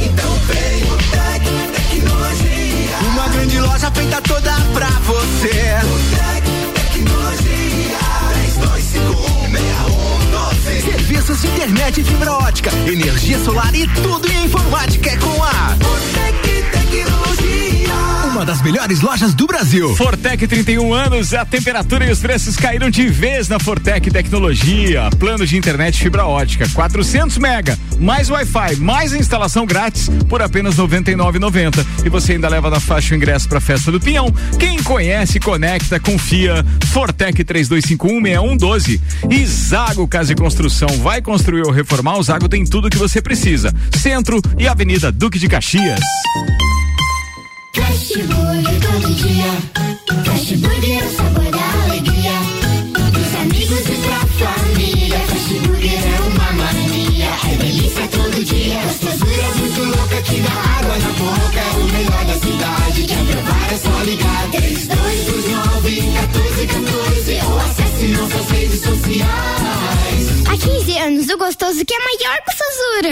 [0.00, 2.98] Então vem o Tec Tecnologia.
[3.12, 5.78] Uma grande loja feita toda pra você.
[5.84, 7.98] O Tec Tecnologia.
[10.80, 10.84] 32516112.
[10.84, 16.62] Serviços de internet fibra ótica, energia solar e tudo em informática é com a Fortec
[16.70, 18.09] Tecnologia.
[18.30, 19.94] Uma das melhores lojas do Brasil.
[19.96, 25.10] Fortec 31 anos, a temperatura e os preços caíram de vez na Fortec Tecnologia.
[25.18, 31.84] Plano de internet fibra ótica, 400 mega, mais Wi-Fi, mais instalação grátis por apenas 99,90.
[32.04, 34.32] E você ainda leva na faixa o ingresso para festa do Pinhão.
[34.60, 36.64] Quem conhece, conecta, confia.
[36.92, 39.00] Fortec 32516112.
[39.28, 42.16] E Zago Casa e Construção vai construir ou reformar?
[42.16, 43.74] O Zago tem tudo que você precisa.
[43.98, 46.00] Centro e Avenida Duque de Caxias.
[48.10, 49.52] Fast Burger todo dia.
[50.24, 52.32] Fast Burger é o sabor da alegria.
[53.12, 55.18] Dos amigos e pra família.
[55.28, 56.29] Fast Burger é uma
[57.50, 58.80] É delícia todo dia.
[58.82, 61.60] Gostosura muito louca que dá água na boca.
[61.60, 63.02] É o melhor da cidade.
[63.04, 64.50] Quer provar é só ligar.
[64.50, 70.46] 3229 1414 ou acesse nossas redes sociais.
[70.48, 73.10] Há 15 anos, o gostoso que é maior que o Sazura.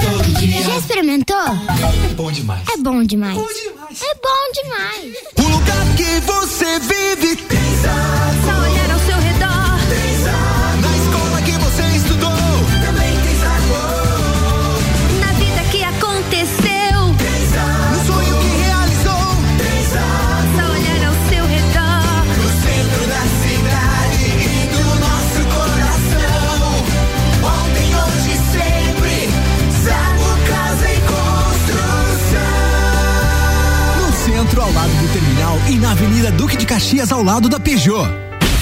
[0.00, 0.62] Todo dia.
[0.62, 1.36] Já experimentou?
[1.36, 2.62] É bom demais.
[2.72, 3.36] É bom demais.
[3.38, 5.16] É bom demais.
[5.38, 8.79] O lugar que você vive tem Só
[36.70, 38.08] Caxias ao lado da Peugeot.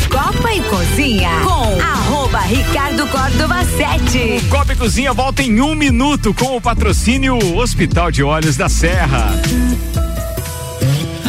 [0.08, 4.48] Copa e Cozinha com arroba Ricardo Córdova 7.
[4.48, 9.30] Copa e Cozinha volta em um minuto com o patrocínio Hospital de Olhos da Serra.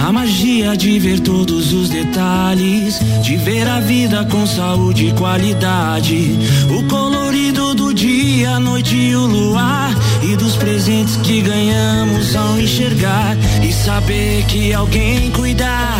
[0.01, 6.39] A magia de ver todos os detalhes, de ver a vida com saúde e qualidade.
[6.69, 9.93] O colorido do dia, a noite e o luar.
[10.23, 13.35] E dos presentes que ganhamos ao enxergar.
[13.61, 15.99] E saber que alguém cuidar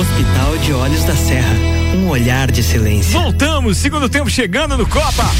[0.00, 1.54] Hospital de Olhos da Serra.
[1.94, 3.20] Um olhar de silêncio.
[3.20, 5.30] Voltamos, segundo tempo chegando no Copa.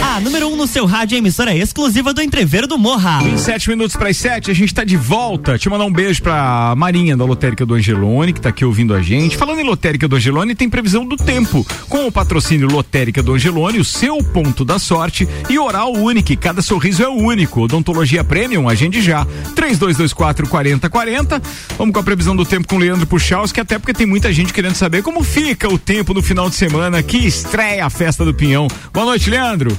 [0.00, 3.20] A número 1 um no seu rádio, emissora exclusiva do Entreveiro do Morra.
[3.22, 5.58] 27 minutos para as 7, a gente tá de volta.
[5.58, 9.02] Te mandar um beijo pra Marinha da Lotérica do Angelone, que tá aqui ouvindo a
[9.02, 9.36] gente.
[9.36, 11.66] Falando em Lotérica do Angelone, tem previsão do tempo.
[11.88, 16.62] Com o patrocínio Lotérica do Angelone, o seu ponto da sorte e Oral Unique, cada
[16.62, 17.62] sorriso é único.
[17.62, 19.24] Odontologia Premium, agende já.
[19.54, 21.42] 3224 4040.
[21.78, 24.52] Vamos com a previsão do tempo com o Leandro Puchalski, até porque tem muita gente
[24.52, 28.34] querendo saber como fica o tempo no final de semana que estreia a festa do
[28.34, 28.68] Pinhão.
[28.92, 29.76] Boa noite, Leandro.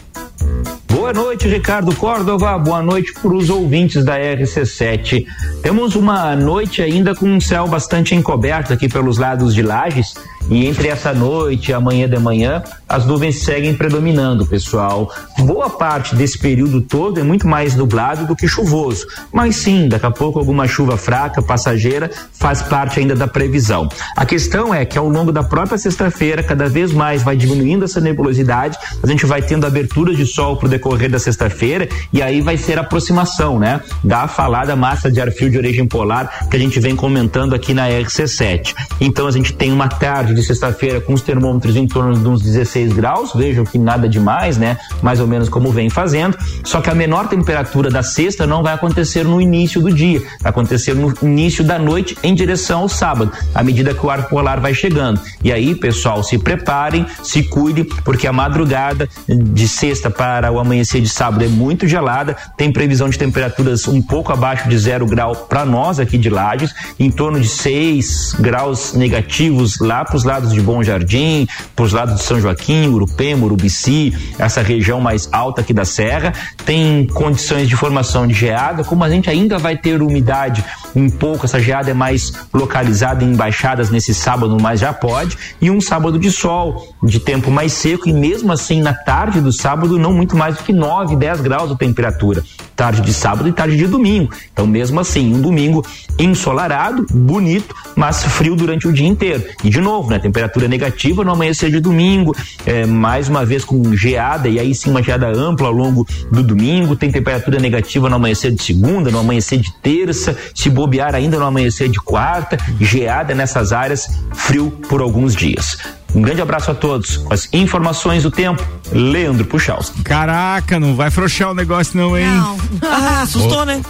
[0.88, 2.58] Boa noite, Ricardo Córdova.
[2.58, 5.26] Boa noite para os ouvintes da RC7.
[5.62, 10.14] Temos uma noite ainda com um céu bastante encoberto aqui pelos lados de Lages.
[10.50, 15.12] E entre essa noite e amanhã de manhã, as nuvens seguem predominando, pessoal.
[15.40, 19.08] Boa parte desse período todo é muito mais nublado do que chuvoso.
[19.32, 23.90] Mas sim, daqui a pouco alguma chuva fraca, passageira, faz parte ainda da previsão.
[24.16, 28.00] A questão é que ao longo da própria sexta-feira, cada vez mais vai diminuindo essa
[28.00, 32.58] nebulosidade, a gente vai tendo abertura de sol pro decorrer da sexta-feira e aí vai
[32.58, 33.82] ser a aproximação, né?
[34.04, 37.74] Da falada massa de ar frio de origem polar que a gente vem comentando aqui
[37.74, 38.74] na RC7.
[39.00, 42.42] Então a gente tem uma tarde de sexta-feira com os termômetros em torno de uns
[42.42, 44.78] 16 graus, vejam que nada demais, né?
[45.02, 46.38] Mais ou menos como vem fazendo.
[46.64, 50.50] Só que a menor temperatura da sexta não vai acontecer no início do dia, vai
[50.50, 54.60] acontecer no início da noite em direção ao sábado, à medida que o ar polar
[54.60, 55.20] vai chegando.
[55.44, 61.02] E aí, pessoal, se preparem, se cuidem, porque a madrugada de sexta para o amanhecer
[61.02, 65.36] de sábado é muito gelada, tem previsão de temperaturas um pouco abaixo de zero grau
[65.36, 70.54] para nós aqui de Lages, em torno de 6 graus negativos lá para os lados
[70.54, 75.62] de Bom Jardim, para os lados de São Joaquim, Urupema, Urubici, essa região mais alta
[75.62, 76.34] aqui da serra,
[76.66, 80.64] tem condições de formação de geada, como a gente ainda vai ter umidade
[80.96, 85.70] um pouco, essa geada é mais localizada em baixadas nesse sábado, mas já pode, e
[85.70, 89.98] um sábado de sol, de tempo mais seco, e mesmo assim na tarde do sábado,
[89.98, 92.44] não muito mais do que 9, 10 graus de temperatura.
[92.76, 94.32] Tarde de sábado e tarde de domingo.
[94.52, 95.86] Então, mesmo assim, um domingo
[96.18, 99.44] ensolarado, bonito, mas frio durante o dia inteiro.
[99.64, 100.20] E de novo, né?
[100.20, 104.90] Temperatura negativa no amanhecer de domingo, é, mais uma vez com geada, e aí sim
[104.90, 109.20] uma geada ampla ao longo do domingo, tem temperatura negativa no amanhecer de segunda, no
[109.20, 115.02] amanhecer de terça, se bobear ainda no amanhecer de quarta, geada nessas áreas, frio por
[115.02, 115.78] alguns dias.
[116.16, 117.18] Um grande abraço a todos.
[117.18, 120.02] Com as informações do tempo, Leandro Puchalski.
[120.04, 122.26] Caraca, não vai frouxar o negócio não, hein?
[122.28, 122.58] Não.
[122.84, 123.82] Ah, assustou, né?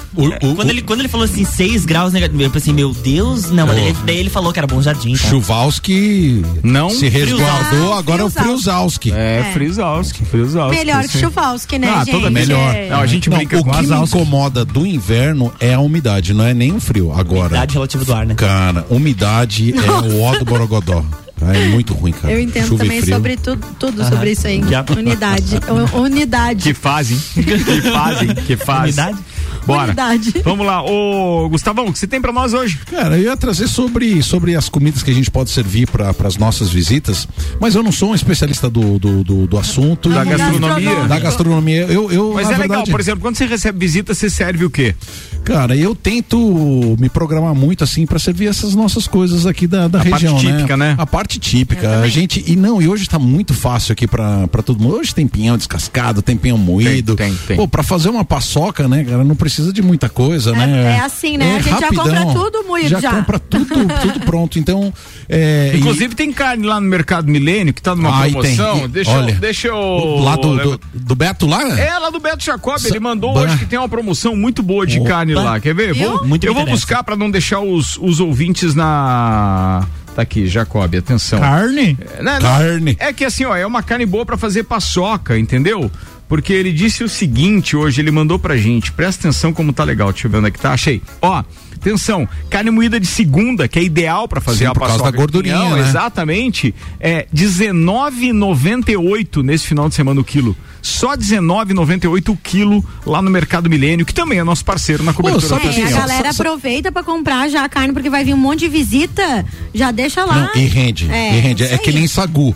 [0.56, 3.76] quando, ele, quando ele falou assim, 6 graus negativos, eu pensei, meu Deus, não, mas
[3.76, 5.14] daí, daí ele falou que era bom jardim.
[5.18, 5.28] Tá?
[5.28, 9.12] Chuvalski não se resguardou, Ah, agora é o Friozalski.
[9.12, 9.52] É, É.
[9.54, 10.78] Friozalski, Friozalski.
[10.78, 12.12] Melhor que Chuvalski, né, Ah, gente?
[12.12, 12.74] toda melhor.
[12.76, 12.90] É.
[12.90, 16.34] Não, a gente Não, brinca o com que me incomoda do inverno é a umidade,
[16.34, 17.12] não é nem o frio.
[17.14, 18.36] Agora, Umidade relativa do ar, né?
[18.36, 21.04] cara, umidade é o ó do Borogodó.
[21.42, 22.34] É muito ruim, cara.
[22.34, 24.10] Eu entendo Chuva também sobre tudo, tudo Aham.
[24.12, 24.64] sobre isso aí.
[24.70, 24.86] Já.
[24.98, 25.60] Unidade.
[25.94, 26.64] Unidade.
[26.64, 28.84] Que fazem, que fazem, que fazem.
[29.04, 29.18] Unidade?
[29.66, 29.96] Bora.
[30.44, 30.84] Vamos lá.
[30.84, 32.80] Ô, Gustavão, o que você tem pra nós hoje?
[32.90, 36.38] Cara, eu ia trazer sobre, sobre as comidas que a gente pode servir para as
[36.38, 37.28] nossas visitas,
[37.60, 40.10] mas eu não sou um especialista do, do, do, do assunto.
[40.10, 41.08] Da gastronomia?
[41.08, 41.82] Da gastronomia.
[41.84, 44.66] Eu, eu, Mas na é legal, verdade, por exemplo, quando você recebe visita, você serve
[44.66, 44.96] o quê?
[45.44, 50.02] Cara, eu tento me programar muito assim para servir essas nossas coisas aqui da, da
[50.02, 50.96] A parte região, típica, né?
[50.98, 52.00] A parte típica.
[52.00, 54.96] A gente e não, e hoje tá muito fácil aqui para todo mundo.
[54.96, 57.16] Hoje tem pinhão descascado, tem pinhão moído.
[57.16, 57.58] Tem, tem, tem.
[57.58, 60.96] Pô, para fazer uma paçoca, né, cara, não precisa precisa de muita coisa, né?
[60.98, 61.58] é assim, né?
[61.58, 63.00] A gente já compra tudo moído já.
[63.00, 63.12] já.
[63.12, 64.58] compra tudo, tudo pronto.
[64.58, 64.92] Então,
[65.30, 68.76] é, Inclusive tem carne lá no Mercado Milênio que tá numa Ai, promoção.
[68.78, 68.86] tem.
[68.86, 70.20] E- Deixa, olha, eu, deixa eu.
[70.22, 71.80] Lá do, do, do Beto lá?
[71.80, 73.42] É, lá do Beto Jacob, Sa- ele mandou Bah.
[73.42, 75.10] hoje que tem uma promoção muito boa de Opa.
[75.10, 75.60] carne lá.
[75.60, 75.94] Quer ver?
[75.94, 76.18] Viu?
[76.18, 79.86] Vou, Muito eu vou buscar pra não deixar os, os ouvintes na.
[80.16, 81.40] Tá aqui, Jacob, atenção.
[81.40, 81.98] Carne?
[82.18, 82.96] É, né, não, Carne.
[83.00, 85.92] É que assim, ó, é uma carne boa pra fazer paçoca, entendeu?
[86.28, 90.12] Porque ele disse o seguinte hoje, ele mandou pra gente, presta atenção como tá legal,
[90.12, 91.02] deixa eu ver onde é que tá, achei.
[91.22, 91.44] Ó,
[91.76, 95.12] atenção, carne moída de segunda, que é ideal pra fazer Sim, a por causa paçoca.
[95.12, 95.82] da gordurinha, pinhão, né?
[95.88, 100.56] Exatamente, é 19,98 nesse final de semana o quilo.
[100.82, 105.46] Só 19,98 o quilo lá no Mercado Milênio, que também é nosso parceiro na cobertura
[105.48, 106.04] sabe É, oficial.
[106.04, 109.46] a galera aproveita pra comprar já a carne, porque vai vir um monte de visita,
[109.74, 110.52] já deixa lá.
[110.54, 111.64] Não, e rende, É, e rende.
[111.64, 112.56] É que nem sagu.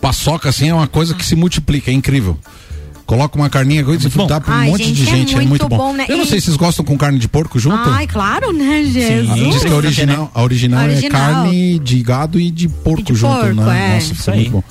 [0.00, 2.38] Paçoca, assim, é uma coisa que se multiplica, é incrível.
[3.06, 4.26] Coloca uma carninha e bom.
[4.26, 5.76] dá pra um Ai, monte de gente, é gente, é muito muito bom.
[5.76, 6.06] bom, né?
[6.08, 7.88] Eu não E- sei se vocês gostam com carne de porco junto.
[7.88, 9.52] Ai, claro, né, Jesus?
[9.54, 11.20] Diz que a original, a original, é Original.
[11.20, 13.90] carne de gado e de porco E de junto, porco, né?
[13.90, 13.94] é.
[14.10, 14.38] Nossa, aí.
[14.40, 14.64] muito bom.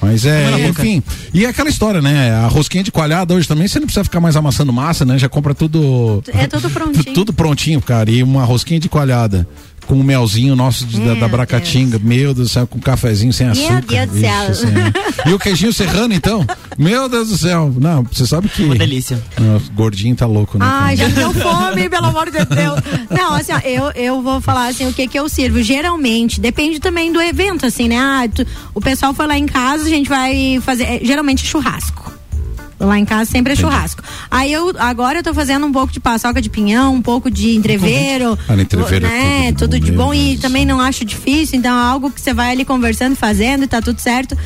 [0.00, 1.02] Mas é, enfim.
[1.34, 2.30] E é aquela história, né?
[2.36, 5.18] A rosquinha de coalhada hoje também, você não precisa ficar mais amassando massa, né?
[5.18, 6.22] Já compra tudo.
[6.28, 7.14] É tudo prontinho.
[7.14, 8.08] tudo prontinho, cara.
[8.10, 9.46] E uma rosquinha de coalhada.
[9.88, 11.98] Com o melzinho nosso de- da, da Meu Bracatinga.
[11.98, 14.06] Meu Deus do céu, com um cafezinho sem Meu açúcar.
[14.06, 14.50] Deus do céu.
[14.50, 15.28] Ixi.
[15.30, 16.46] E o queijinho serrano, então?
[16.76, 17.74] Meu Deus do céu.
[17.80, 18.64] Não, você sabe que.
[18.64, 19.18] Uma delícia.
[19.40, 20.66] Não, gordinho tá louco, né?
[20.68, 22.78] Ai, já me deu fome, pelo amor de Deus.
[23.10, 25.62] Não, assim, ó, eu, eu vou falar assim, o que que eu sirvo.
[25.62, 27.96] Geralmente, depende também do evento, assim, né?
[27.98, 32.12] Ah, tu- o pessoal foi lá em casa, a gente vai fazer, é, geralmente churrasco.
[32.78, 34.02] Lá em casa sempre é churrasco.
[34.30, 37.56] Aí eu, agora eu tô fazendo um pouco de paçoca de pinhão, um pouco de
[37.56, 38.38] entreveiro.
[38.48, 39.52] Ah, entreveiro é né?
[39.52, 40.40] tudo Tudo de bom, e Deus.
[40.40, 43.82] também não acho difícil, então é algo que você vai ali conversando, fazendo e tá
[43.82, 44.36] tudo certo.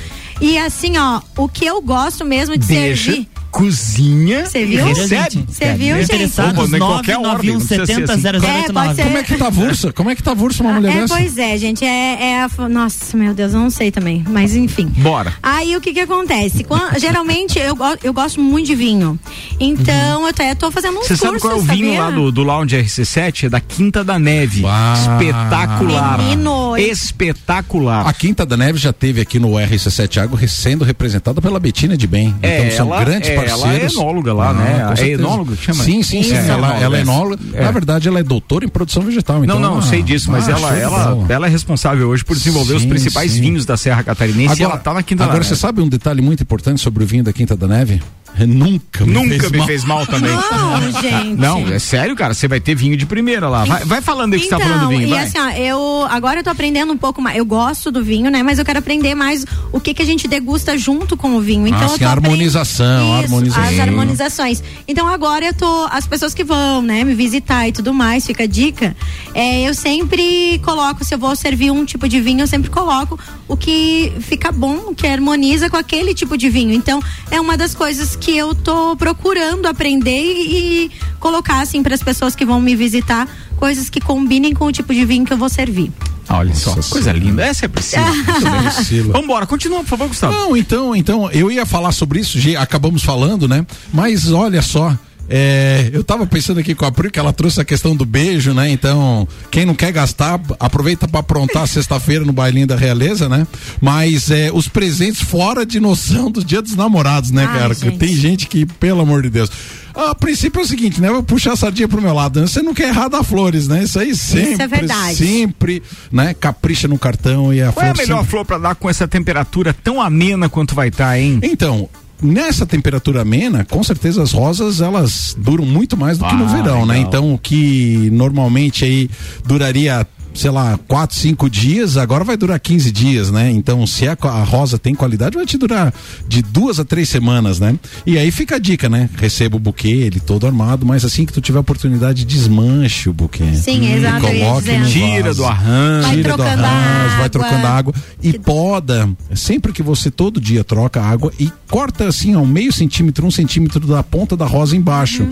[0.41, 3.29] E assim, ó, o que eu gosto mesmo de Deixa, servir.
[3.53, 4.85] Cozinha Você e viu?
[4.87, 5.45] recebe.
[5.47, 6.05] Você viu, gente?
[6.05, 8.23] Interessados, Opa, em qualquer ordem, não precisa ser assim.
[8.23, 9.05] 99170 É.
[9.05, 9.93] Como é que tá avulsa?
[9.93, 11.15] Como é que tá avulsa uma mulher É, dessa?
[11.15, 11.85] pois é, gente.
[11.85, 14.25] É, é a- nossa, meu Deus, eu não sei também.
[14.29, 14.87] Mas enfim.
[14.97, 15.35] Bora.
[15.43, 16.65] Aí o que que acontece?
[16.65, 19.19] Quan- geralmente eu, eu gosto muito de vinho.
[19.61, 22.01] Então eu até tô fazendo uns Você sabe qual é o vinho sabia?
[22.01, 23.45] lá do, do Lounge RC7?
[23.45, 24.63] É da Quinta da Neve.
[24.63, 24.95] Uau.
[24.95, 26.19] Espetacular.
[26.19, 28.07] Menino, Espetacular.
[28.09, 32.07] A Quinta da Neve já teve aqui no RC7 Água sendo representada pela Betina de
[32.07, 32.35] Bem.
[32.43, 33.95] É, então são ela- grandes é, ela parceiros.
[33.95, 34.95] é enóloga lá, Ah, né?
[34.99, 35.85] É enóloga que chama?
[35.85, 36.35] Sim, sim, sim.
[36.35, 37.03] É, ela, ela é é.
[37.03, 37.43] enóloga.
[37.55, 37.65] É.
[37.65, 39.37] Na verdade, ela é doutora em produção vegetal.
[39.39, 42.37] Não, Então, não, ah, sei disso, mas ah, ela, ela, ela é responsável hoje por
[42.37, 43.41] desenvolver os Sim, principais sim.
[43.41, 45.61] vinhos da Serra Catarinense e ela tá na Quinta agora da você Neve.
[45.61, 48.03] sabe um detalhe muito importante sobre o vinho da Quinta da Neve?
[48.39, 49.67] É, nunca me Nunca fez me mal.
[49.67, 50.31] fez mal também.
[50.51, 51.35] Não, gente.
[51.39, 52.33] Não, é sério, cara.
[52.33, 53.63] Você vai ter vinho de primeira lá.
[53.67, 55.25] Vai, vai falando aí que você tá falando do vinho, e vai.
[55.25, 57.37] assim, ó, eu agora eu tô aprendendo um pouco mais.
[57.37, 58.43] Eu gosto do vinho, né?
[58.43, 61.67] Mas eu quero aprender mais o que que a gente degusta junto com o vinho.
[61.67, 63.65] Então Ah, eu sim, tô a aprendendo- harmonização, a Isso, harmonização.
[63.65, 64.63] As harmonizações.
[64.87, 65.87] Então agora eu tô.
[65.91, 68.97] As pessoas que vão, né, me visitar e tudo mais, fica a dica.
[69.35, 73.19] É, eu sempre coloco, se eu vou servir um tipo de vinho, eu sempre coloco
[73.49, 76.73] o que fica bom, o que harmoniza com aquele tipo de vinho.
[76.73, 81.95] Então, é uma das coisas que eu tô procurando aprender e, e colocar assim para
[81.95, 85.33] as pessoas que vão me visitar, coisas que combinem com o tipo de vinho que
[85.33, 85.91] eu vou servir.
[86.29, 87.45] Olha só, coisa linda.
[87.45, 88.05] Essa é Priscila.
[88.75, 89.13] Priscila.
[89.13, 90.33] Vambora, continua, por favor, Gustavo.
[90.33, 93.67] Não, então, então, eu ia falar sobre isso, já acabamos falando, né?
[93.93, 94.97] Mas olha só.
[95.35, 98.53] É, eu tava pensando aqui com a Pri que ela trouxe a questão do beijo,
[98.53, 98.71] né?
[98.71, 103.47] Então, quem não quer gastar, aproveita para aprontar sexta-feira no bailinho da realeza, né?
[103.81, 107.73] Mas é, os presentes fora de noção do dia dos namorados, né, Ai, cara?
[107.75, 107.97] gente.
[107.97, 109.51] Tem gente que, pelo amor de Deus.
[109.95, 111.09] A princípio é o seguinte, né?
[111.09, 112.41] Eu vou puxar a sardinha pro meu lado.
[112.41, 112.47] né?
[112.47, 113.85] Você não quer errar dar flores, né?
[113.85, 115.17] Isso aí sempre, é verdade.
[115.17, 116.33] sempre, né?
[116.35, 118.89] Capricha no cartão e a Qual é a flor melhor sempre- flor pra dar com
[118.89, 121.41] essa temperatura tão amena quanto vai estar, hein?
[121.43, 121.91] Então,
[122.23, 126.57] nessa temperatura amena, com certeza as rosas elas duram muito mais do que no Ah,
[126.57, 126.95] verão, né?
[126.95, 127.09] legal.
[127.09, 129.11] Então, o que normalmente aí
[129.45, 133.51] duraria sei lá, quatro, cinco dias, agora vai durar 15 dias, né?
[133.51, 135.93] Então, se a, a rosa tem qualidade, vai te durar
[136.29, 137.75] de duas a três semanas, né?
[138.07, 139.09] E aí fica a dica, né?
[139.17, 143.53] Receba o buquê, ele todo armado, mas assim que tu tiver oportunidade, desmanche o buquê.
[143.55, 145.37] Sim, exato, ia Coloque no Tira vaso.
[145.39, 146.03] do arranjo.
[146.07, 147.29] Vai Tira do trocando a arranjo, vai água.
[147.29, 149.11] trocando a água e poda.
[149.35, 153.31] Sempre que você todo dia troca a água e corta assim, ó, meio centímetro, um
[153.31, 155.27] centímetro da ponta da rosa embaixo.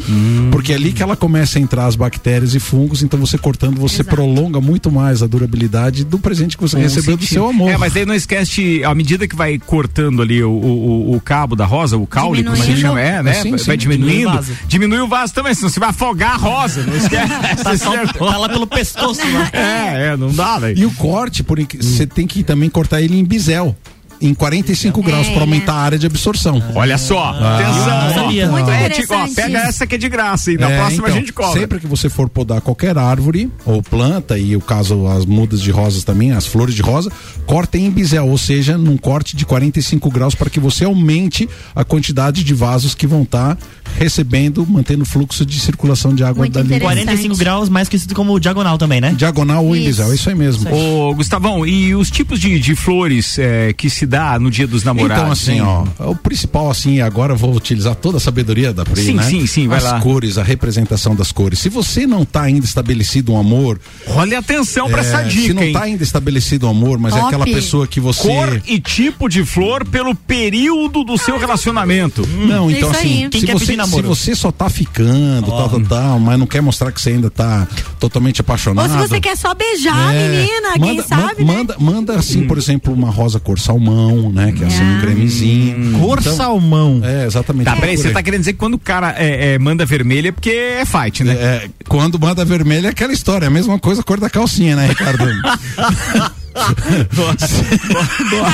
[0.51, 3.79] Porque é ali que ela começa a entrar as bactérias e fungos, então você cortando,
[3.79, 7.35] você prolonga muito mais a durabilidade do presente que você Um recebeu do centímetro.
[7.35, 7.71] seu amor.
[7.71, 11.21] É, mas aí não esquece, à medida que vai cortando ali o, o, o- o
[11.21, 13.33] cabo da rosa, o caule, como a gente chama, é, né?
[13.35, 13.67] Sim, vai sim.
[13.67, 14.11] vai diminuindo.
[14.11, 14.53] Diminui o vaso.
[14.67, 17.31] Diminui o vaso também, senão você vai afogar a rosa, não esquece.
[17.63, 19.51] Tá, só, tá lá pelo pescoço lá.
[19.53, 20.79] é, é, não dá, velho.
[20.79, 23.77] E o corte, por você tem que também cortar ele em bisel.
[24.21, 26.63] Em 45 graus para aumentar a área de absorção.
[26.75, 28.51] Olha só, Ah, atenção.
[28.51, 31.17] Muito É, tipo, ó, pega essa que é de graça e na É, próxima então,
[31.17, 31.61] a gente cobra.
[31.61, 35.71] Sempre que você for podar qualquer árvore ou planta, e o caso as mudas de
[35.71, 37.11] rosas também, as flores de rosa,
[37.47, 41.85] corta em bisel, ou seja, num corte de 45 graus para que você aumente a
[41.85, 43.57] quantidade de vasos que vão estar
[43.99, 46.81] recebendo, mantendo o fluxo de circulação de água dali.
[46.81, 49.15] 45 graus, mais conhecido como diagonal também, né?
[49.17, 50.71] Diagonal ou em bisel, é isso aí mesmo.
[50.73, 54.85] Ô, Gustavão, e os tipos de, de flores é, que se dá no dia dos
[54.85, 55.21] namorados?
[55.23, 55.87] Então, assim, hein?
[55.99, 59.23] ó, o principal, assim, agora eu vou utilizar toda a sabedoria da Pri, Sim, né?
[59.25, 60.01] sim, sim, vai As lá.
[60.01, 61.59] cores, a representação das cores.
[61.59, 63.81] Se você não tá ainda estabelecido um amor.
[64.09, 65.73] Olha atenção pra é, essa dica, Se não hein?
[65.73, 67.29] tá ainda estabelecido um amor, mas é Top.
[67.29, 68.29] aquela pessoa que você.
[68.29, 72.27] Cor e tipo de flor pelo período do seu relacionamento.
[72.27, 76.47] Não, então assim, se você, se você só tá ficando, tal, tal, tal, mas não
[76.47, 77.67] quer mostrar que você ainda tá
[77.99, 78.93] totalmente Ou apaixonado.
[78.93, 81.59] se você quer só beijar a É, menina, quem manda, sabe, ma- né?
[81.59, 84.53] manda, manda assim, por exemplo, uma rosa cor salmão, né?
[84.53, 85.99] Que é assim, um cremezinho.
[85.99, 87.01] Cor salmão.
[87.05, 87.65] É, exatamente.
[87.67, 90.33] Tá, peraí, você tá querendo dizer que quando o cara é, é, manda vermelha é
[90.33, 91.33] porque é fight, né?
[91.33, 94.77] É, quando manda vermelho é aquela história, é a mesma coisa a cor da calcinha,
[94.77, 95.25] né, Ricardo?
[96.53, 96.75] Ah,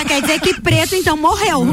[0.07, 1.67] quer dizer que preto então morreu.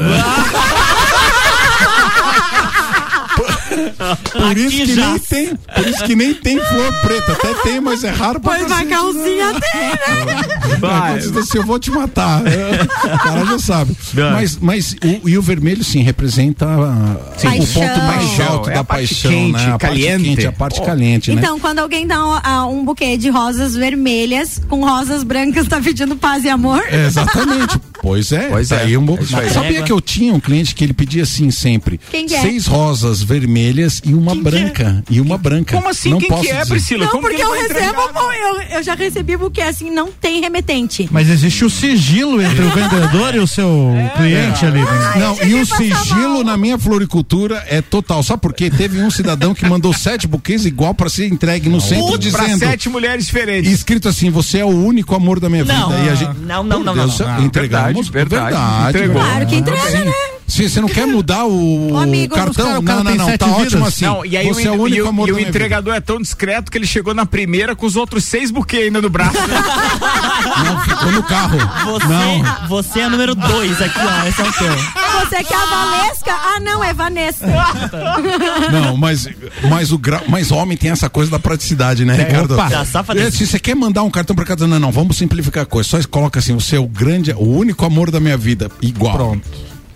[4.31, 8.03] Por isso que nem tem, por isso que nem tem flor preta, até tem, mas
[8.03, 10.77] é raro pra Pois vai calcinha tem, né?
[10.79, 11.19] Vai.
[11.19, 12.41] Diz assim, eu vou te matar.
[12.47, 13.95] É, o cara já sabe.
[14.13, 17.47] Mas, mas o, e o vermelho, sim, representa ah, Sim.
[17.47, 18.05] o ponto Paixão.
[18.05, 19.65] mais alto É da a parte paixão, quente, né?
[19.65, 20.23] A parte caliente.
[20.23, 21.41] quente, a parte caliente, né?
[21.41, 25.79] Então, quando alguém dá um, ah, um buquê de rosas vermelhas com rosas brancas, tá
[25.79, 26.83] pedindo paz e amor?
[26.89, 27.79] É, exatamente.
[28.03, 28.49] Pois é.
[28.49, 28.83] Pois tá é.
[28.83, 29.49] aí um bo- É.
[29.49, 32.41] Sabia que eu tinha um cliente que ele pedia assim sempre: Quem que é?
[32.41, 35.01] seis rosas vermelhas e uma branca.
[35.09, 35.77] E uma branca.
[35.77, 36.09] Como assim?
[36.09, 36.69] Não Quem posso que é, dizer.
[36.69, 37.05] Priscila?
[37.05, 40.41] Não, Como que porque eu recebo, pô, eu, eu já recebi buquê assim, não tem
[40.41, 41.07] remetente.
[41.09, 44.81] Mas existe o sigilo entre o vendedor e o seu cliente ali.
[44.81, 45.13] né?
[45.19, 48.21] Não, e o sigilo na minha floricultura é total.
[48.21, 48.69] Sabe por quê?
[48.69, 52.59] Teve um cidadão que mandou sete buquês igual para ser entregue no centro pra dizendo.
[52.59, 53.71] sete mulheres diferentes.
[53.71, 56.03] Escrito assim, você é o único amor da minha Não, vida.
[56.03, 57.45] E a gente, não, não, não, Deus, não, não.
[57.45, 57.92] Entregamos.
[58.01, 58.89] Verdade, verdade.
[58.89, 59.21] Entregou.
[59.21, 60.11] Claro que entrega, né?
[60.47, 63.25] Se você não quer mudar o, amigo, cartão, cara- o não, cara não, tem não,
[63.25, 63.61] sete tá vidas.
[63.61, 64.05] ótimo assim.
[64.05, 65.57] Não, e aí você o, é o único e o- amor e o minha vida.
[65.57, 69.01] entregador é tão discreto que ele chegou na primeira com os outros seis buquês ainda
[69.01, 69.37] no braço.
[70.63, 71.57] Não, ficou no carro.
[71.85, 72.67] Você, Não.
[72.67, 74.27] você é número 2 aqui, ó.
[74.27, 74.75] Esse é o teu.
[74.75, 76.31] Você quer a Valesca?
[76.33, 77.45] Ah, não, é Vanessa.
[78.71, 79.27] Não, mas,
[79.69, 80.21] mas o gra...
[80.27, 82.53] mas homem tem essa coisa da praticidade, né, Ricardo?
[82.53, 82.69] opa.
[82.69, 83.21] Da.
[83.21, 85.87] É, Se você quer mandar um cartão pra casa, não, não, vamos simplificar a coisa.
[85.89, 88.69] Só coloca assim, você é o grande, o único amor da minha vida.
[88.81, 89.15] Igual.
[89.15, 89.47] Pronto.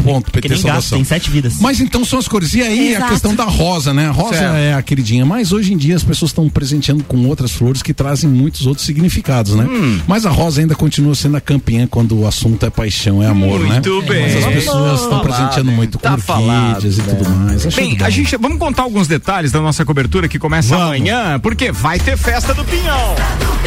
[0.04, 0.48] Ponto, PT
[0.90, 1.56] tem sete vidas.
[1.60, 2.54] Mas então são as cores.
[2.54, 3.06] E aí Exato.
[3.06, 4.08] a questão da rosa, né?
[4.08, 4.56] A rosa Certo.
[4.56, 7.94] é a queridinha, mas hoje em dia as pessoas estão presenteando com outras flores que
[7.94, 9.66] trazem muitos outros significados, né?
[9.66, 10.00] Hum.
[10.08, 13.60] Mas a rosa ainda continua sendo a campeã quando o assunto é paixão, é amor,
[13.60, 13.74] né?
[13.74, 14.22] Muito bem.
[14.24, 17.66] Mas as pessoas estão Falado, presenteando muito com tá falado, orquídeas e tudo mais.
[17.66, 20.86] Acho Bem, a gente vamos contar alguns detalhes da nossa cobertura que começa Vamos.
[20.86, 23.16] amanhã, porque vai ter festa do Pinhão.
[23.16, 23.67] Festa do Pinhão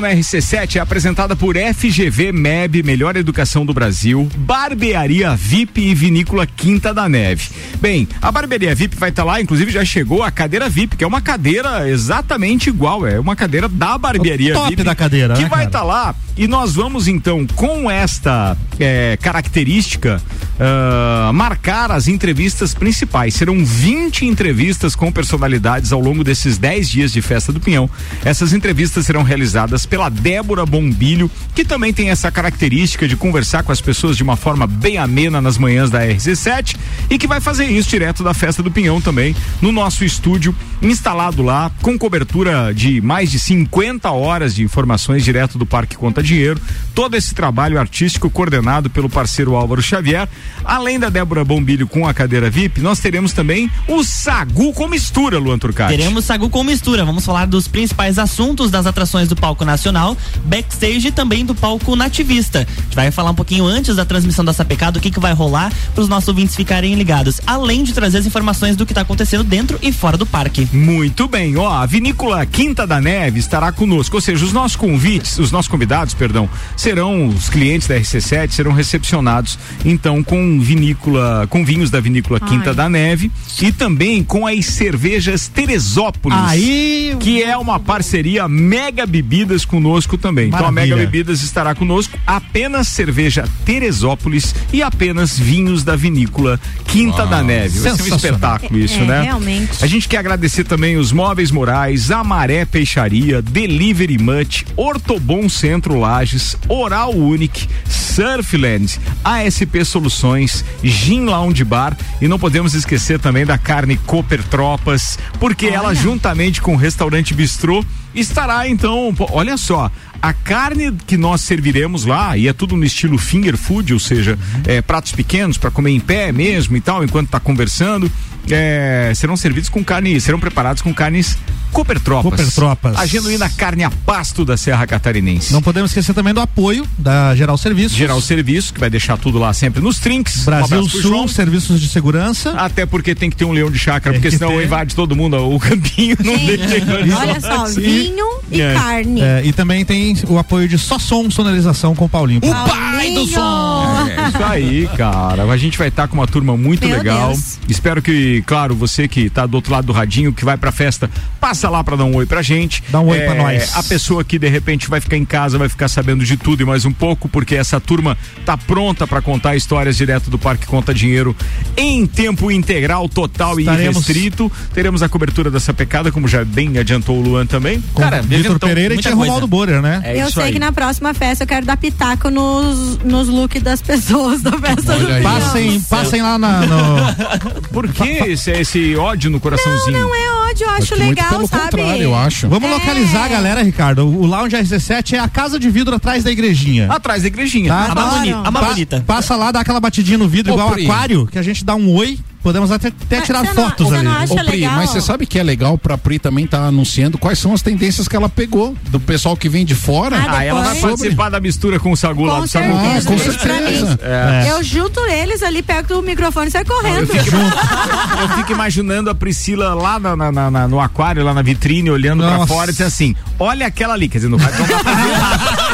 [0.00, 6.46] na RC7 é apresentada por FGV MEB, Melhor Educação do Brasil, Barbearia VIP e Vinícola
[6.46, 7.50] Quinta da Neve.
[7.78, 11.06] Bem, a Barbearia VIP vai estar lá, inclusive já chegou a cadeira VIP, que é
[11.06, 14.82] uma cadeira exatamente igual, é uma cadeira da Barbearia O top VIP.
[14.82, 20.22] da cadeira, Que né, vai estar lá e nós vamos então, com esta eh, característica,
[20.60, 23.34] ah, marcar as entrevistas principais.
[23.34, 27.90] Serão 20 entrevistas com personalidades ao longo desses 10 dias de Festa do Pinhão.
[28.24, 33.72] Essas entrevistas serão realizadas pela Débora Bombilho, que também tem essa característica de conversar com
[33.72, 36.76] as pessoas de uma forma bem amena nas manhãs da RC7
[37.10, 41.42] e que vai fazer isso direto da Festa do Pinhão também, no nosso estúdio, instalado
[41.42, 46.60] lá, com cobertura de mais de 50 horas de informações direto do Parque Conta Dinheiro.
[46.94, 50.28] Todo esse trabalho artístico coordenado pelo parceiro Álvaro Xavier.
[50.64, 55.38] Além da Débora Bombilho com a cadeira VIP, nós teremos também o Sagu com mistura,
[55.38, 55.96] Luan Turcati.
[55.96, 57.04] Teremos Sagu com mistura.
[57.04, 61.94] Vamos falar dos principais assuntos das atrações do palco nacional, backstage e também do palco
[61.94, 62.66] nativista.
[62.76, 65.32] A gente vai falar um pouquinho antes da transmissão da Sapecada, do que, que vai
[65.32, 67.40] rolar para os nossos ouvintes ficarem ligados.
[67.46, 70.66] Além de trazer as informações do que está acontecendo dentro e fora do parque.
[70.72, 75.38] Muito bem, ó, a vinícola Quinta da Neve estará conosco, ou seja, os nossos convites,
[75.38, 81.46] os nossos convidados, perdão, serão os clientes da RC7, serão recepcionados então com com vinícola,
[81.50, 82.76] com vinhos da vinícola Quinta Ai.
[82.76, 83.30] da Neve
[83.60, 90.48] e também com as cervejas Teresópolis, Aí- que é uma parceria Mega Bebidas conosco também.
[90.48, 90.96] Então a Maravilha.
[90.96, 97.78] Mega Bebidas estará conosco apenas cerveja Teresópolis e apenas vinhos da vinícola Quinta da Neve.
[97.80, 99.22] Vai ser um espetáculo isso, É, né?
[99.22, 99.84] realmente.
[99.84, 106.56] A gente quer agradecer também os Móveis Morais, Amaré Peixaria, Delivery Much, Ortobon Centro Lages,
[106.68, 113.96] Oral Unique, Surfland, ASP Soluções, Gin Lounge Bar e não podemos esquecer também da carne
[114.06, 117.84] Cooper Tropas, porque ela juntamente com o restaurante Bistrô
[118.14, 119.90] estará então, olha só,
[120.20, 124.38] a carne que nós serviremos lá, e é tudo no estilo finger food, ou seja,
[124.66, 128.10] é, pratos pequenos para comer em pé mesmo e tal, enquanto tá conversando,
[128.50, 131.38] é, serão servidos com carne, serão preparados com carnes
[131.72, 132.30] Cooper Tropas.
[132.30, 132.96] Cooper Tropas.
[132.98, 135.52] A genuína carne a pasto da Serra Catarinense.
[135.52, 137.96] Não podemos esquecer também do apoio da Geral Serviços.
[137.96, 140.42] Geral Serviço, que vai deixar tudo lá sempre nos trinks.
[140.42, 142.50] Um Brasil pro Sul, serviços de segurança.
[142.52, 144.64] Até porque tem que ter um leão de chácara, Tem porque que senão ter.
[144.64, 146.16] invade todo mundo o campinho.
[146.24, 147.80] Não deixa Olha só, Sim.
[147.80, 148.74] vinho e É.
[148.74, 149.20] carne.
[149.20, 152.40] É, e também tem o apoio de só som, sonorização com o Paulinho.
[152.42, 154.06] O pai do som!
[154.08, 155.44] É isso aí, cara.
[155.44, 157.28] A gente vai estar com uma turma muito Meu legal.
[157.28, 157.58] Deus.
[157.68, 161.10] Espero que, claro, você que tá do outro lado do radinho, que vai pra festa,
[161.40, 162.82] passa lá pra dar um oi pra gente.
[162.90, 163.76] Dá um oi É, pra nós.
[163.76, 166.66] A pessoa que de repente vai ficar em casa vai ficar sabendo de tudo e
[166.66, 170.92] mais um pouco, porque essa turma tá pronta pra contar histórias direto do Parque Conta
[170.94, 171.34] Dinheiro
[171.76, 174.50] em tempo integral, total Estaremos- e irrestrito.
[174.72, 177.80] Teremos a cobertura dessa pecada, como já bem adiantou o Luan também.
[177.92, 179.24] Com Cara, Vitor Pereira e tinha coisa.
[179.26, 180.00] Romualdo Borer, né?
[180.04, 180.52] É eu isso sei aí.
[180.52, 184.94] que na próxima festa eu quero dar pitaco nos, nos looks das pessoas da festa
[184.98, 185.22] do Pinhão.
[185.22, 187.62] Passem, passem lá na, no.
[187.72, 189.98] Por que esse, esse ódio no coraçãozinho?
[190.00, 191.76] Não é ódio, eu acho, legal, pelo sabe?
[191.76, 192.48] contrário, eu acho.
[192.48, 192.72] Vamos É.
[192.74, 194.06] localizar a galera, Ricardo.
[194.06, 196.90] O Lounge RC7 é a casa de vidro atrás da igrejinha.
[196.90, 197.68] Atrás da igrejinha.
[197.68, 197.84] Tá?
[197.84, 198.18] A mais Adoro.
[198.20, 198.38] bonita.
[198.38, 199.04] A mais Pa- bonita.
[199.06, 200.84] Passa lá, dá aquela batidinha no vidro Ô, igual Pri.
[200.84, 202.18] aquário, que a gente dá um oi.
[202.42, 204.06] Podemos até, até tirar não- fotos ali.
[204.30, 204.76] Ô, Pri, legal?
[204.76, 208.06] mas você sabe que é legal pra Pri também tá anunciando quais são as tendências
[208.06, 210.16] que ela pegou do pessoal que vem de fora.
[210.16, 212.66] Ah, Ah, ela vai Depois- participar da mistura com o Sagu lá Com do Sagu.
[212.66, 212.98] certeza.
[212.98, 214.00] Ah, com pra certeza.
[214.02, 214.46] É.
[214.52, 217.06] Eu junto eles ali, pego o microfone e saio Eu correndo.
[217.08, 217.36] fico,
[218.22, 221.90] eu fico imaginando a Priscila lá na- na- na- na- no aquário, lá na vitrine,
[221.90, 222.46] olhando pra Nossa.
[222.46, 224.08] fora e dizendo assim: olha aquela ali.
[224.08, 224.64] Quer dizer, não dá pra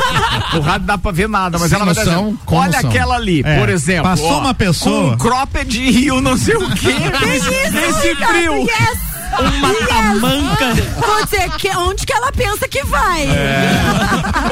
[0.52, 2.90] no rádio dá pra ver nada, mas Sem ela vai noção, dizendo, com olha noção.
[2.90, 4.04] aquela ali, É, por exemplo.
[4.04, 6.88] passou ó, uma pessoa- um cropped e o não sei o quê.
[7.72, 8.54] nesse frio.
[8.62, 9.13] Yes!
[9.38, 10.74] Uma tamanca.
[10.96, 13.26] Vou dizer, que, onde que ela pensa que vai?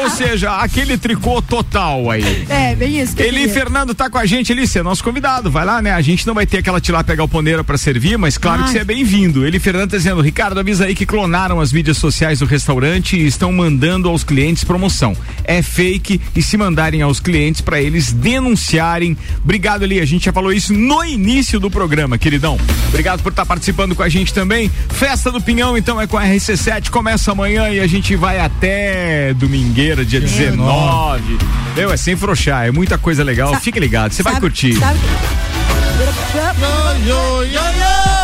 [0.02, 2.46] Ou seja, aquele tricô total aí.
[2.48, 3.14] É, bem isso.
[3.16, 3.48] que Eli.
[3.48, 5.50] Fernando tá com a gente ali, você é nosso convidado.
[5.50, 5.92] Vai lá, né?
[5.92, 8.72] A gente não vai ter aquela tilápia galponeira pra servir, mas claro que Ai.
[8.72, 9.46] você é bem-vindo.
[9.46, 13.26] Eli Fernando tá dizendo, Ricardo, avisa aí que clonaram as mídias sociais do restaurante e
[13.26, 15.16] estão mandando aos clientes promoção.
[15.44, 19.16] É fake e se mandarem aos clientes pra eles denunciarem.
[19.42, 20.00] Obrigado, Eli.
[20.00, 22.58] A gente já falou isso no início do programa, queridão.
[22.88, 24.61] Obrigado por estar participando com a gente também.
[24.90, 26.90] Festa do Pinhão, então, é com a RC7.
[26.90, 31.38] Começa amanhã e a gente vai até domingueira, dia 19.
[31.76, 33.54] Meu, é sem frouxar, é muita coisa legal.
[33.60, 34.74] Fique ligado, você vai Sabe- curtir.
[34.78, 34.98] sabe-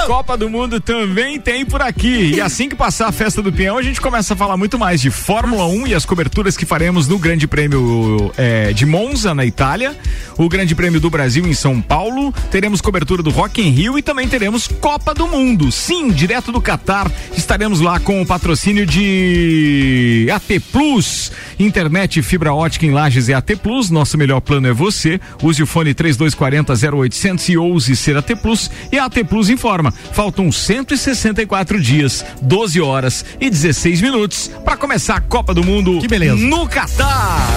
[0.08, 2.32] Copa do Mundo também tem por aqui.
[2.34, 5.02] E assim que passar a festa do peão, a gente começa a falar muito mais
[5.02, 9.44] de Fórmula 1 e as coberturas que faremos no Grande Prêmio eh, de Monza, na
[9.44, 9.94] Itália,
[10.38, 14.02] o Grande Prêmio do Brasil em São Paulo, teremos cobertura do Rock in Rio e
[14.02, 15.70] também teremos Copa do Mundo.
[15.70, 22.86] Sim, direto do Catar, estaremos lá com o patrocínio de AT Plus, internet fibra ótica
[22.86, 25.20] em Lages é AT Plus, nosso melhor plano é você.
[25.42, 29.92] Use o fone 3240 0800 e ouse ser AT Plus e a AT Plus informa.
[30.12, 36.08] Faltam 164 dias, 12 horas e 16 minutos para começar a Copa do Mundo Que
[36.08, 36.36] beleza.
[36.36, 37.48] no Catar.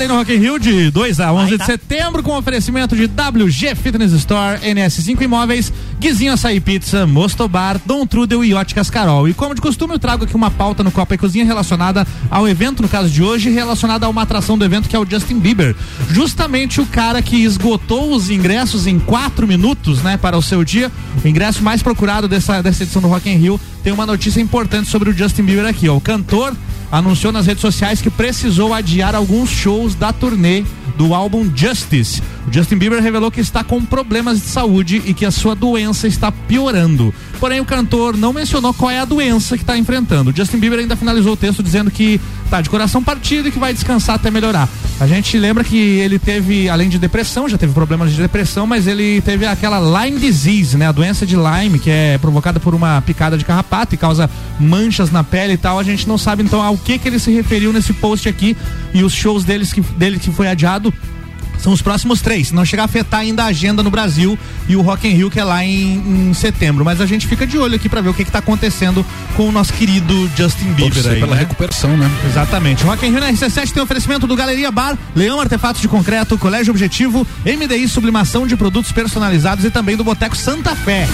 [0.00, 3.74] Estarei no Rock in Rio de 2 a 11 de setembro com oferecimento de WG
[3.74, 9.28] Fitness Store, NS5 Imóveis, Guizinho Açaí Pizza, Mosto Bar, Dom Trudel e Óticas Carol.
[9.28, 12.48] E como de costume eu trago aqui uma pauta no Copa e Cozinha relacionada ao
[12.48, 15.38] evento, no caso de hoje, relacionada a uma atração do evento que é o Justin
[15.38, 15.76] Bieber.
[16.10, 20.90] Justamente o cara que esgotou os ingressos em quatro minutos, né, para o seu dia.
[21.22, 24.88] O ingresso mais procurado dessa, dessa edição do Rock in Rio tem uma notícia importante
[24.88, 25.96] sobre o Justin Bieber aqui, ó.
[25.96, 26.54] O cantor
[26.90, 30.64] anunciou nas redes sociais que precisou adiar alguns shows da turnê
[31.00, 32.22] do álbum Justice.
[32.46, 36.06] O Justin Bieber revelou que está com problemas de saúde e que a sua doença
[36.06, 37.14] está piorando.
[37.38, 40.30] Porém, o cantor não mencionou qual é a doença que está enfrentando.
[40.30, 43.58] O Justin Bieber ainda finalizou o texto dizendo que está de coração partido e que
[43.58, 44.68] vai descansar até melhorar.
[44.98, 48.86] A gente lembra que ele teve, além de depressão, já teve problemas de depressão, mas
[48.86, 50.86] ele teve aquela Lyme disease, né?
[50.86, 54.28] A doença de Lyme, que é provocada por uma picada de carrapato e causa
[54.58, 55.78] manchas na pele e tal.
[55.78, 58.54] A gente não sabe então ao que que ele se referiu nesse post aqui
[58.92, 60.89] e os shows deles que, dele que foi adiado
[61.60, 62.50] são os próximos três.
[62.52, 64.38] Não chega a afetar ainda a agenda no Brasil
[64.68, 66.84] e o Rock in Rio que é lá em, em setembro.
[66.84, 69.04] Mas a gente fica de olho aqui para ver o que está acontecendo
[69.36, 71.20] com o nosso querido Justin Bieber aí.
[71.20, 71.40] pela né?
[71.40, 72.10] recuperação, né?
[72.26, 72.82] Exatamente.
[72.84, 76.70] Rock in Rio na RC7 tem oferecimento do Galeria Bar, Leão Artefatos de Concreto, Colégio
[76.70, 81.06] Objetivo, MDI Sublimação de Produtos Personalizados e também do Boteco Santa Fé.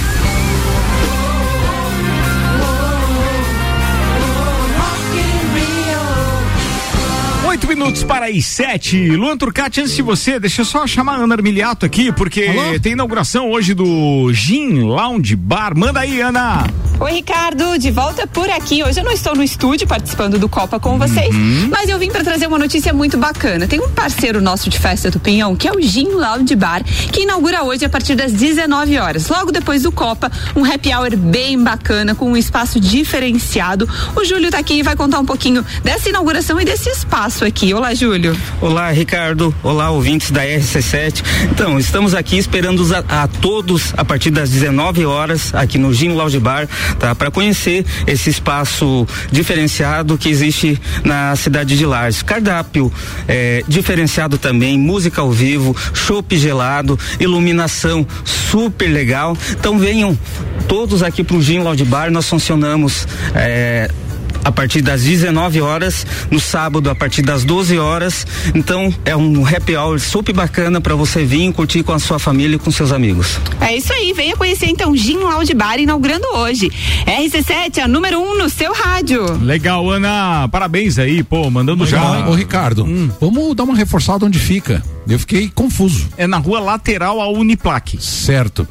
[7.77, 9.11] Minutos para as sete.
[9.11, 12.49] Luan Turcati, antes de você, deixa eu só chamar a Ana Armiliato aqui, porque
[12.81, 15.77] tem inauguração hoje do Gin Lounge Bar.
[15.77, 16.67] Manda aí, Ana.
[16.99, 18.83] Oi, Ricardo, de volta por aqui.
[18.83, 21.29] Hoje eu não estou no estúdio participando do Copa com vocês,
[21.71, 23.67] mas eu vim para trazer uma notícia muito bacana.
[23.67, 27.25] Tem um parceiro nosso de festa do Pinhão, que é o Gin Lounge Bar, que
[27.25, 29.29] inaugura hoje a partir das 19 horas.
[29.29, 33.87] Logo depois do Copa, um happy hour bem bacana, com um espaço diferenciado.
[34.17, 37.66] O Júlio tá aqui e vai contar um pouquinho dessa inauguração e desse espaço aqui.
[37.75, 38.37] Olá, Júlio.
[38.61, 39.55] Olá, Ricardo.
[39.63, 41.23] Olá, ouvintes da RC7.
[41.51, 46.11] Então, estamos aqui esperando a, a todos a partir das 19 horas aqui no Gin
[46.11, 47.15] Lounge Bar, tá?
[47.15, 52.23] Para conhecer esse espaço diferenciado que existe na cidade de Lages.
[52.23, 52.93] Cardápio
[53.27, 59.37] eh, diferenciado também, música ao vivo, chopp gelado, iluminação super legal.
[59.53, 60.19] Então venham
[60.69, 62.11] todos aqui pro Gin Lounge Bar.
[62.11, 63.91] Nós funcionamos eh,
[64.47, 68.25] a partir das 19 horas, no sábado a partir das 12 horas.
[68.55, 72.55] Então é um happy hour super bacana para você vir curtir com a sua família
[72.55, 73.41] e com seus amigos.
[73.61, 76.71] É isso aí, venha conhecer então o Gin Lounge Bar inaugurando hoje.
[77.07, 79.25] RC7, a número 1 um no seu rádio.
[79.43, 80.49] Legal, Ana.
[80.49, 82.29] Parabéns aí, pô, mandando já.
[82.29, 83.11] Ô, Ricardo, Hum.
[83.21, 84.81] vamos dar uma reforçada onde fica.
[85.09, 86.09] Eu fiquei confuso.
[86.17, 88.01] É na rua lateral ao Uniplaque.
[88.01, 88.67] Certo.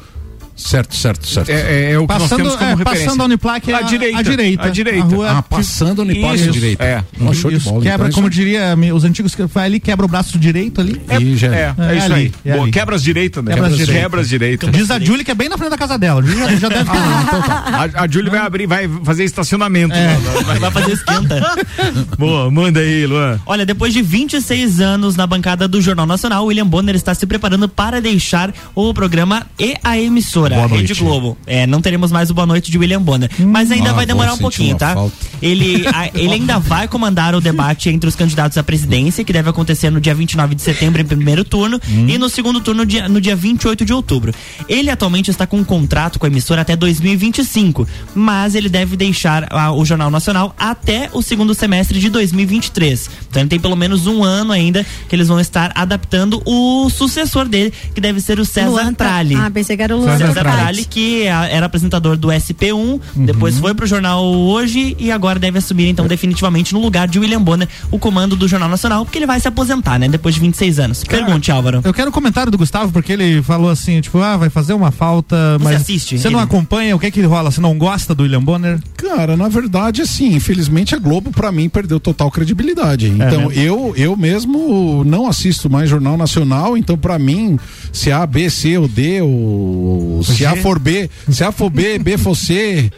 [0.56, 1.50] Certo, certo, certo.
[1.50, 3.04] É, é o que nós Passando- temos como é, referência.
[3.04, 4.18] passando a Uniplaque, à a- direita.
[4.18, 4.62] à direita.
[4.64, 5.00] À direita.
[5.02, 6.84] A rua- Ah, passando a Uniplaque Isso, à direita.
[6.84, 7.04] É.
[7.20, 7.82] Ó, show de Isso, bola.
[7.82, 10.80] Quebra, então é como isso diria os antigos, que vai ali, quebra o braço direito
[10.80, 11.00] ali.
[11.20, 12.32] E já- É, é, É isso ali, aí.
[12.52, 13.52] é Boa, quebra as direitas, né?
[13.52, 14.02] Quebra as direitas.
[14.02, 14.70] Quebras direitas.
[14.72, 16.22] Diz a Julie que é bem na frente da casa dela.
[16.22, 16.96] Já, já deve ter.
[16.98, 19.94] A, a Júlia vai abrir, vai fazer estacionamento.
[19.94, 20.14] É.
[20.58, 21.54] Vai fazer esquenta.
[22.18, 23.38] Boa, manda aí, Luan.
[23.46, 27.26] Olha, depois de 26 anos na bancada do Jornal Nacional, o William Bonner está se
[27.26, 30.94] preparando para deixar o programa e a emissora, Boa a Rede.
[30.94, 31.36] Globo.
[31.46, 33.30] É, não teremos mais o Boa Noite de William Bonner.
[33.38, 34.94] Mas ainda Ah, vai demorar um pouquinho, tá?
[34.94, 35.14] falta.
[35.42, 39.48] Ele, a- ele ainda vai comandar o debate entre os candidatos à presidência, que deve
[39.50, 43.20] acontecer no dia 29 de setembro, em primeiro turno, e no segundo turno, dia- no
[43.20, 44.32] dia 28 de outubro.
[44.68, 49.46] Ele atualmente está com um contrato com a emissora até 2025, mas ele deve deixar
[49.50, 53.10] ah, o Jornal Nacional até o segundo semestre de 2023.
[53.28, 57.46] Então ele tem pelo menos um ano ainda que eles vão estar adaptando o sucessor
[57.48, 59.34] dele, que deve ser o César Luan tá- Tralli.
[59.34, 60.35] Ah, pensei que era o Luan César
[60.86, 65.88] Que a- era apresentador do SP1, depois foi pro jornal hoje e agora deve assumir,
[65.88, 69.40] então, definitivamente no lugar de William Bonner o comando do Jornal Nacional, porque ele vai
[69.40, 70.08] se aposentar, né?
[70.08, 71.04] Depois de 26 anos.
[71.04, 71.80] Pergunte, Álvaro.
[71.84, 74.90] Eu quero o comentário do Gustavo, porque ele falou assim, tipo, ah, vai fazer uma
[74.90, 76.44] falta, mas assiste você não ele?
[76.44, 77.50] acompanha, o que que rola?
[77.50, 78.78] Você não gosta do William Bonner?
[78.96, 83.08] Cara, na verdade, assim, infelizmente a Globo, pra mim, perdeu total credibilidade.
[83.08, 83.54] Então, né?
[83.56, 87.58] eu, eu mesmo não assisto mais Jornal Nacional, então, pra mim,
[87.92, 90.60] se A, B, C ou D, ou se A G.
[90.62, 92.90] for B, se A for B, B for C.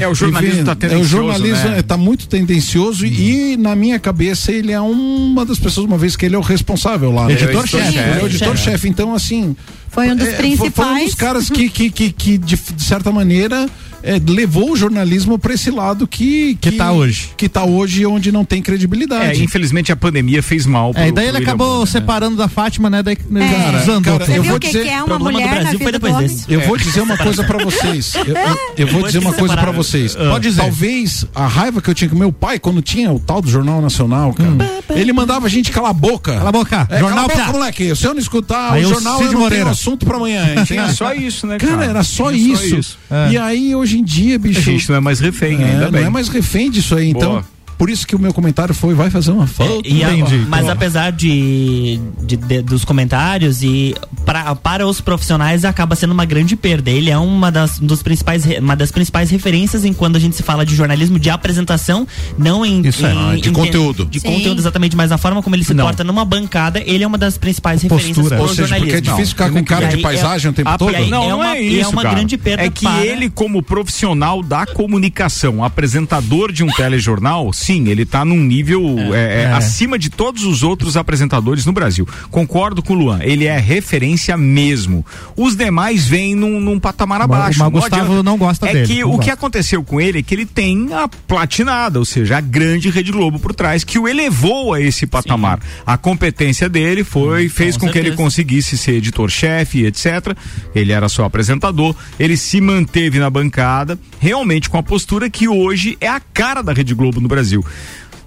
[0.00, 1.78] É, o jornalismo Enfim, tá É, o tendencioso, jornalismo né?
[1.78, 6.16] é, tá muito tendencioso e, na minha cabeça, ele é uma das pessoas, uma vez
[6.16, 7.28] que ele é o responsável lá.
[7.28, 7.34] né?
[7.34, 7.86] Editor-chefe.
[7.86, 8.34] Ele é o Editor-chefe.
[8.36, 8.88] editor-chefe.
[8.88, 9.54] Então, assim.
[9.88, 11.04] Foi um dos é, foi- um principais.
[11.06, 13.68] dos caras que, que, que, que, de certa maneira,
[14.02, 17.30] é, levou o jornalismo para esse lado que, Que tá hoje.
[17.36, 19.42] Que tá hoje onde não tem É, credibilidade.
[19.42, 20.92] infelizmente a pandemia fez mal.
[20.94, 21.86] É, e pro- daí pro ele acabou Bonner, né?
[21.92, 23.02] separando da Fátima, né?
[23.02, 24.18] Daí Cara, desandou.
[24.18, 25.86] cara, eu vou o que, dizer- que é uma problema do mulher na Brasil foi
[25.86, 26.52] vida do depois desse.
[26.52, 28.14] Eu vou dizer uma coisa pra vocês.
[28.14, 29.72] Eu, eu- eu vou dizer uma coisa pra separaram.
[29.72, 30.14] vocês.
[30.14, 30.60] Pode dizer.
[30.62, 33.80] Talvez a raiva que eu tinha com meu pai quando tinha o tal do Jornal
[33.80, 34.50] Nacional, cara.
[34.94, 36.32] Ele mandava a gente calar a boca.
[36.36, 36.86] Cala a boca.
[36.90, 37.94] É, Jornal cala a boca, moleque.
[37.96, 39.64] Se eu não escutar Aí o jornal, Cid eu não Moreira.
[39.64, 40.64] tenho assunto pra amanhã.
[40.66, 41.72] Tinha só isso, né, cara?
[41.72, 42.98] Cara, era só isso.
[43.10, 43.32] É.
[43.32, 44.60] E aí, hoje em dia, bicho.
[44.60, 46.04] A gente não é mais refém, é, ainda não bem.
[46.04, 47.10] é mais refém disso aí.
[47.10, 47.44] Então, Boa.
[47.78, 49.82] Por isso que o meu comentário foi, vai fazer uma foto.
[49.84, 50.46] E a- Entendi.
[50.48, 50.70] mas Pô.
[50.70, 53.94] apesar de, de- de- dos comentários e
[54.24, 56.90] pra, para os profissionais acaba sendo uma grande perda.
[56.90, 60.42] Ele é uma das, dos principais, uma das principais referências em quando a gente se
[60.42, 62.06] fala de jornalismo de apresentação,
[62.38, 64.04] não em, Isso é, em- de em- conteúdo.
[64.06, 64.28] de Sim.
[64.32, 67.36] conteúdo exatamente, mas na forma como ele se porta numa bancada, ele é uma das
[67.38, 68.36] principais referências Postura.
[68.36, 68.98] pro Ou seja, porque jornalismo.
[68.98, 70.94] é difícil ficar com cara de E aí paisagem o tempo a- todo?
[70.94, 72.14] aí Não, é não uma, é e isso, é uma cara.
[72.14, 77.88] grande perda É que para- ele, como profissional da comunicação, apresentador de um telejornal, sim,
[77.88, 78.82] ele tá num nível
[79.14, 79.52] é, é, é.
[79.52, 82.06] acima de todos os outros apresentadores no Brasil.
[82.30, 85.04] Concordo com o Luan, ele é referência mesmo.
[85.36, 87.58] Os demais vêm num, num patamar Mas- abaixo.
[87.60, 88.22] mas o Gustavo adianta.
[88.22, 90.88] não gosta é dele, que não o que aconteceu com ele é que ele tem
[90.92, 95.06] a platinada, ou seja, a grande Rede Globo por trás, que o elevou a esse
[95.06, 95.60] patamar.
[95.86, 100.36] A competência dele foi, fez com, que ele conseguisse ser editor-chefe, etc.
[100.74, 105.96] Ele era só apresentador, ele se manteve na bancada, realmente com a postura que hoje
[106.00, 107.51] é a cara da Rede Globo no Brasil.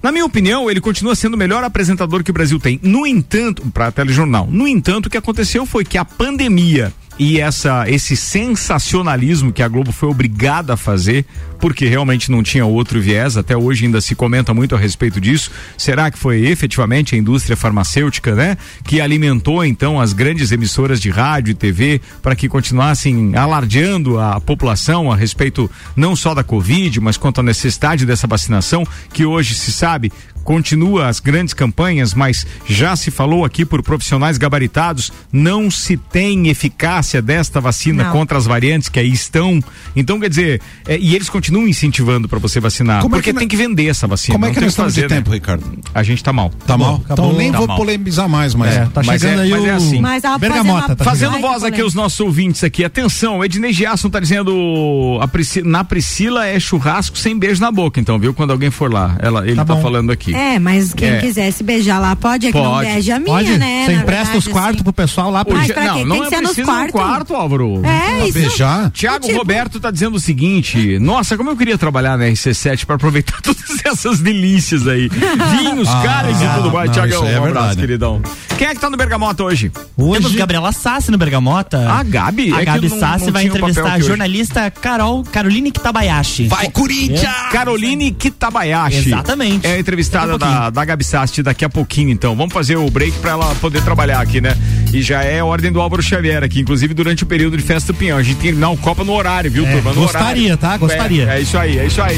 [0.04, 2.80] Na minha opinião, ele continua sendo o melhor apresentador que o Brasil tem.
[2.84, 4.48] No entanto, para telejornal.
[4.52, 9.68] No entanto, o que aconteceu foi que a pandemia e essa esse sensacionalismo que a
[9.68, 11.26] Globo foi obrigada a fazer,
[11.60, 15.52] porque realmente não tinha outro viés, até hoje ainda se comenta muito a respeito disso.
[15.78, 21.10] Será que foi efetivamente a indústria farmacêutica, né, que alimentou então as grandes emissoras de
[21.10, 27.00] rádio e TV para que continuassem alardeando a população a respeito não só da Covid,
[27.00, 30.12] mas quanto à necessidade dessa vacinação, que hoje se sabe
[30.46, 36.48] continua as grandes campanhas, mas já se falou aqui por profissionais gabaritados, não se tem
[36.48, 38.12] eficácia desta vacina Não.
[38.14, 39.60] contra as variantes que aí estão.
[39.96, 43.40] Então, quer dizer, é, e eles continuam incentivando para você vacinar, Como é porque que
[43.40, 44.36] tem que vender essa vacina.
[44.36, 45.18] Como é não que tem nós estamos de fazer, né?
[45.20, 45.66] tempo, Ricardo?
[45.94, 46.52] A gente tá mal.
[46.68, 47.02] Tá mal?
[47.04, 47.26] Acabou.
[47.26, 47.78] Então nem Tá vou mal.
[47.78, 48.76] polemizar mais, mas.
[48.76, 50.00] É, tá mas chegando é, aí mas o- é assim.
[50.00, 52.86] Mas Bergamota, tá Fazendo voz aqui os nossos ouvintes aqui.
[52.86, 55.20] Atenção, Ednei Giasson tá dizendo
[55.64, 58.34] na Priscila é churrasco sem beijo na boca, então, viu?
[58.34, 59.82] Quando alguém for lá, ela, ele tá, bom.
[59.82, 60.35] falando aqui.
[60.36, 61.20] É, mas quem É.
[61.20, 62.90] quiser se beijar lá pode, é que não Pode.
[62.90, 63.58] beija a minha, Pode?
[63.58, 63.86] né?
[63.86, 66.04] Você empresta verdade, os quartos pro pessoal lá pra Mas pra não, quê?
[66.06, 66.92] não Tem é que ser nos quartos.
[66.92, 67.82] quarto, Álvaro.
[67.86, 68.34] É, Pra isso.
[68.40, 68.92] beijar.
[68.92, 72.96] Tiago Tipo- Roberto tá dizendo o seguinte: Nossa, como eu queria trabalhar na RC7 pra
[72.96, 75.10] aproveitar todas essas delícias aí.
[75.10, 76.88] Vinhos, Ah, caras e tudo mais.
[76.88, 77.78] não, Tiagão, é um abraço, verdade.
[77.82, 78.22] queridão.
[78.58, 79.70] Quem é que tá no Bergamota hoje?
[79.98, 81.90] Temos Gabriela Sassi no Bergamota.
[81.92, 82.54] A Gabi?
[82.54, 84.08] A É Gabi não- Sassi não vai entrevistar a hoje.
[84.08, 86.48] jornalista Carol Caroline Kitabayashi.
[86.48, 87.22] Vai, Corinthians!
[87.52, 89.08] Caroline Kitabayashi.
[89.08, 89.68] Exatamente.
[89.68, 92.36] É entrevistada Da, da Gabi Sasti daqui a pouquinho, então.
[92.36, 94.56] Vamos fazer o break pra ela poder trabalhar aqui, né?
[94.96, 97.92] E já é a ordem do Álvaro Xavier aqui, inclusive durante o período de festa
[97.92, 98.18] do Pinhão.
[98.18, 99.92] A gente tem que terminar o Copa no horário, viu, É, turma?
[99.94, 100.58] No gostaria, horário.
[100.58, 100.78] tá?
[100.78, 101.30] Gostaria.
[101.30, 102.18] É, é isso aí, é isso aí.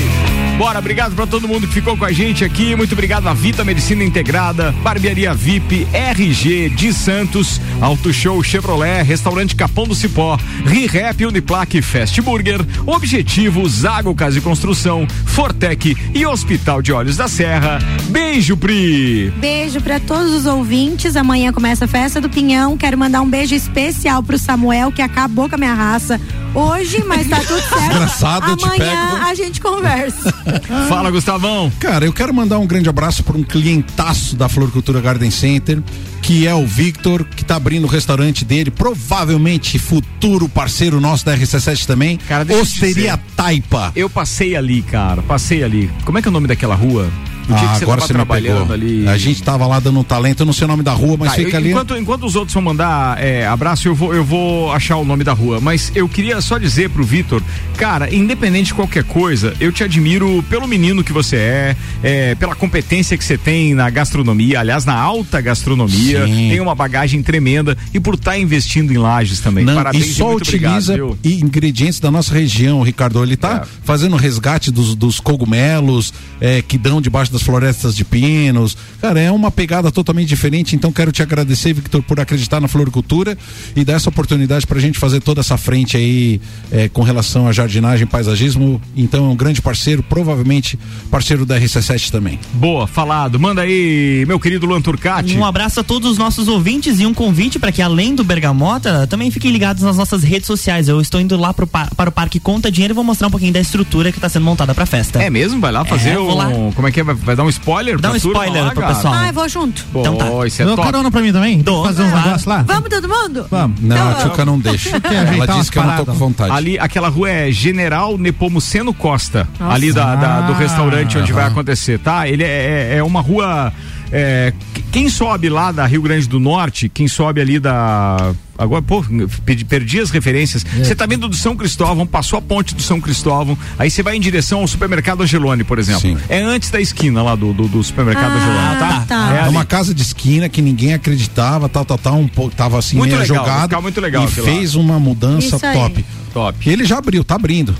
[0.60, 2.76] Bora, obrigado pra todo mundo que ficou com a gente aqui.
[2.76, 9.56] Muito obrigado à Vita Medicina Integrada, Barbearia VIP, RG de Santos, Auto Show Chevrolet, Restaurante
[9.56, 16.82] Capão do Cipó, ReHap Uniplaque Fast Burger, Objetivo, Zago Casa e Construção, Fortec e Hospital
[16.82, 17.80] de Olhos da Serra.
[18.10, 19.32] Beijo, Pri!
[19.38, 21.16] Beijo pra todos os ouvintes.
[21.16, 22.67] Amanhã começa a festa do Pinhão.
[22.76, 26.20] Quero mandar um beijo especial pro Samuel, que acabou com a minha raça
[26.54, 28.58] hoje, mas tá tudo certo.
[28.58, 30.34] Te Amanhã a gente conversa.
[30.90, 31.72] Fala, Gustavão.
[31.80, 35.82] Cara, eu quero mandar um grande abraço para um clientaço da Floricultura Garden Center,
[36.22, 41.38] que é o Victor, que tá abrindo o restaurante dele, provavelmente futuro parceiro nosso da
[41.38, 42.18] RC7 também.
[42.18, 43.20] Cara, Osteria.
[43.36, 43.92] Taipa.
[43.96, 45.92] Eu passei ali, cara, passei ali.
[46.04, 47.08] Como é que é o nome daquela rua?
[47.50, 48.74] O Ah, que agora tava você me trabalhando pegou.
[48.74, 49.08] ali.
[49.08, 51.30] A gente tava lá dando um talento, eu não sei o nome da rua, mas
[51.30, 51.70] Tá, fica eu- ali.
[51.70, 55.24] Enquanto, enquanto os outros vão mandar é, abraço, eu vou, eu vou achar o nome
[55.24, 55.60] da rua.
[55.62, 57.42] Mas eu queria só dizer pro Vitor,
[57.78, 62.54] cara, independente de qualquer coisa, eu te admiro pelo menino que você é, é, pela
[62.56, 66.50] competência que você tem na gastronomia, aliás, na alta gastronomia, Sim.
[66.50, 69.64] tem uma bagagem tremenda e por estar investindo em lajes também.
[69.64, 73.24] Não, Parabéns e só muito utiliza obrigado, ingredientes da nossa região, Ricardo.
[73.24, 73.68] Ele tá É.
[73.84, 78.76] fazendo resgate dos, dos cogumelos é, que dão debaixo das florestas de pinos.
[79.00, 80.76] Cara, é uma pegada totalmente diferente.
[80.76, 83.38] Então quero te agradecer, Victor, por acreditar na floricultura
[83.76, 87.52] e dar essa oportunidade pra gente fazer toda essa frente aí é, com relação à
[87.52, 88.82] jardinagem, paisagismo.
[88.96, 90.80] Então é um grande parceiro, provavelmente
[91.12, 92.40] parceiro da RC7 também.
[92.54, 93.40] Boa, falado.
[93.40, 95.38] Manda aí, meu querido Luan Turcati.
[95.38, 99.06] Um abraço a todos os nossos ouvintes e um convite para que, além do Bergamota,
[99.08, 100.88] também fiquem ligados nas nossas redes sociais.
[100.88, 103.32] Eu estou indo lá pro par- para o Parque Conta Dinheiro e vou mostrar um
[103.32, 105.22] pouquinho da estrutura que está sendo montada para a festa.
[105.22, 105.60] É mesmo?
[105.60, 106.50] Vai lá fazer É, lá.
[106.76, 107.04] Como é que é?
[107.04, 108.00] Vai, vai dar um spoiler?
[108.00, 108.96] Dá um spoiler lá, pro cara?
[108.96, 109.14] pessoal.
[109.14, 109.86] Ah, eu vou junto.
[109.94, 110.48] Pô, Então tá.
[110.48, 110.88] isso é Dou top.
[110.92, 111.62] carona pra mim também?
[111.62, 112.16] Que fazer uns Ah.
[112.18, 112.64] negócios lá?
[112.64, 113.46] Vamos todo mundo?
[113.52, 113.80] Vamos.
[113.82, 114.90] Não, Então, a Tchuca não deixa.
[115.36, 116.52] Ela disse que eu não tô com vontade.
[116.52, 119.74] Ali, aquela rua é General Nepomuceno Costa, Nossa.
[119.76, 121.52] ali da, da- do Ah, restaurante onde vai aham.
[121.52, 122.28] acontecer, tá?
[122.28, 123.72] Ele é, é- é uma rua.
[124.10, 128.32] é, qu- quem sobe lá da Rio Grande do Norte, quem sobe ali da.
[128.58, 129.04] Agora, pô,
[129.46, 130.64] perdi, perdi as referências.
[130.64, 134.16] Você tá vindo do São Cristóvão, passou a ponte do São Cristóvão, aí você vai
[134.16, 136.02] em direção ao supermercado Angelone, por exemplo.
[136.02, 136.18] Sim.
[136.30, 139.06] É antes da esquina lá do, do, do supermercado Ah, Angelone, tá?
[139.08, 139.36] tá.
[139.36, 139.50] É, ali.
[139.50, 143.12] uma casa de esquina que ninguém acreditava, tal, tal, tal, um pouco, tava assim Muito
[143.12, 143.82] meio legal, jogado.
[143.82, 144.52] muito legal e aquilo lá.
[144.54, 145.74] fez uma mudança Isso aí.
[145.74, 146.06] top.
[146.34, 146.70] Top.
[146.70, 147.76] E ele já abriu, tá abrindo.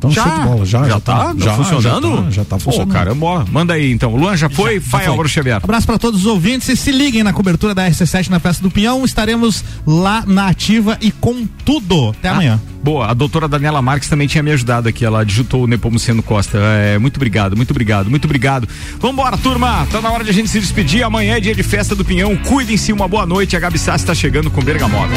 [0.00, 0.24] Então, Já?
[0.24, 2.08] bola, já, já, já, tá, já funcionando?
[2.08, 2.88] Já tá, já tá funcionando.
[2.88, 4.16] Pô, caramba, manda aí então.
[4.16, 5.60] Luan já foi, vai Álvaro Xavier.
[5.62, 8.70] Abraço para todos os ouvintes e se liguem na cobertura da RC7 na Festa do
[8.70, 9.04] Pinhão.
[9.04, 12.14] Estaremos lá na ativa e com tudo.
[12.18, 12.58] Até amanhã.
[12.82, 16.56] Boa, a doutora Daniela Marques também tinha me ajudado aqui, ela digitou o Nepomuceno Costa.
[16.58, 18.66] É, muito obrigado, muito obrigado, muito obrigado.
[18.98, 21.02] Vambora, turma, tá na hora de a gente se despedir.
[21.02, 22.34] Amanhã é dia de festa do Pinhão.
[22.36, 23.54] Cuidem-se, uma boa noite.
[23.54, 25.12] A Gabi Sassi tá chegando com Bergamota.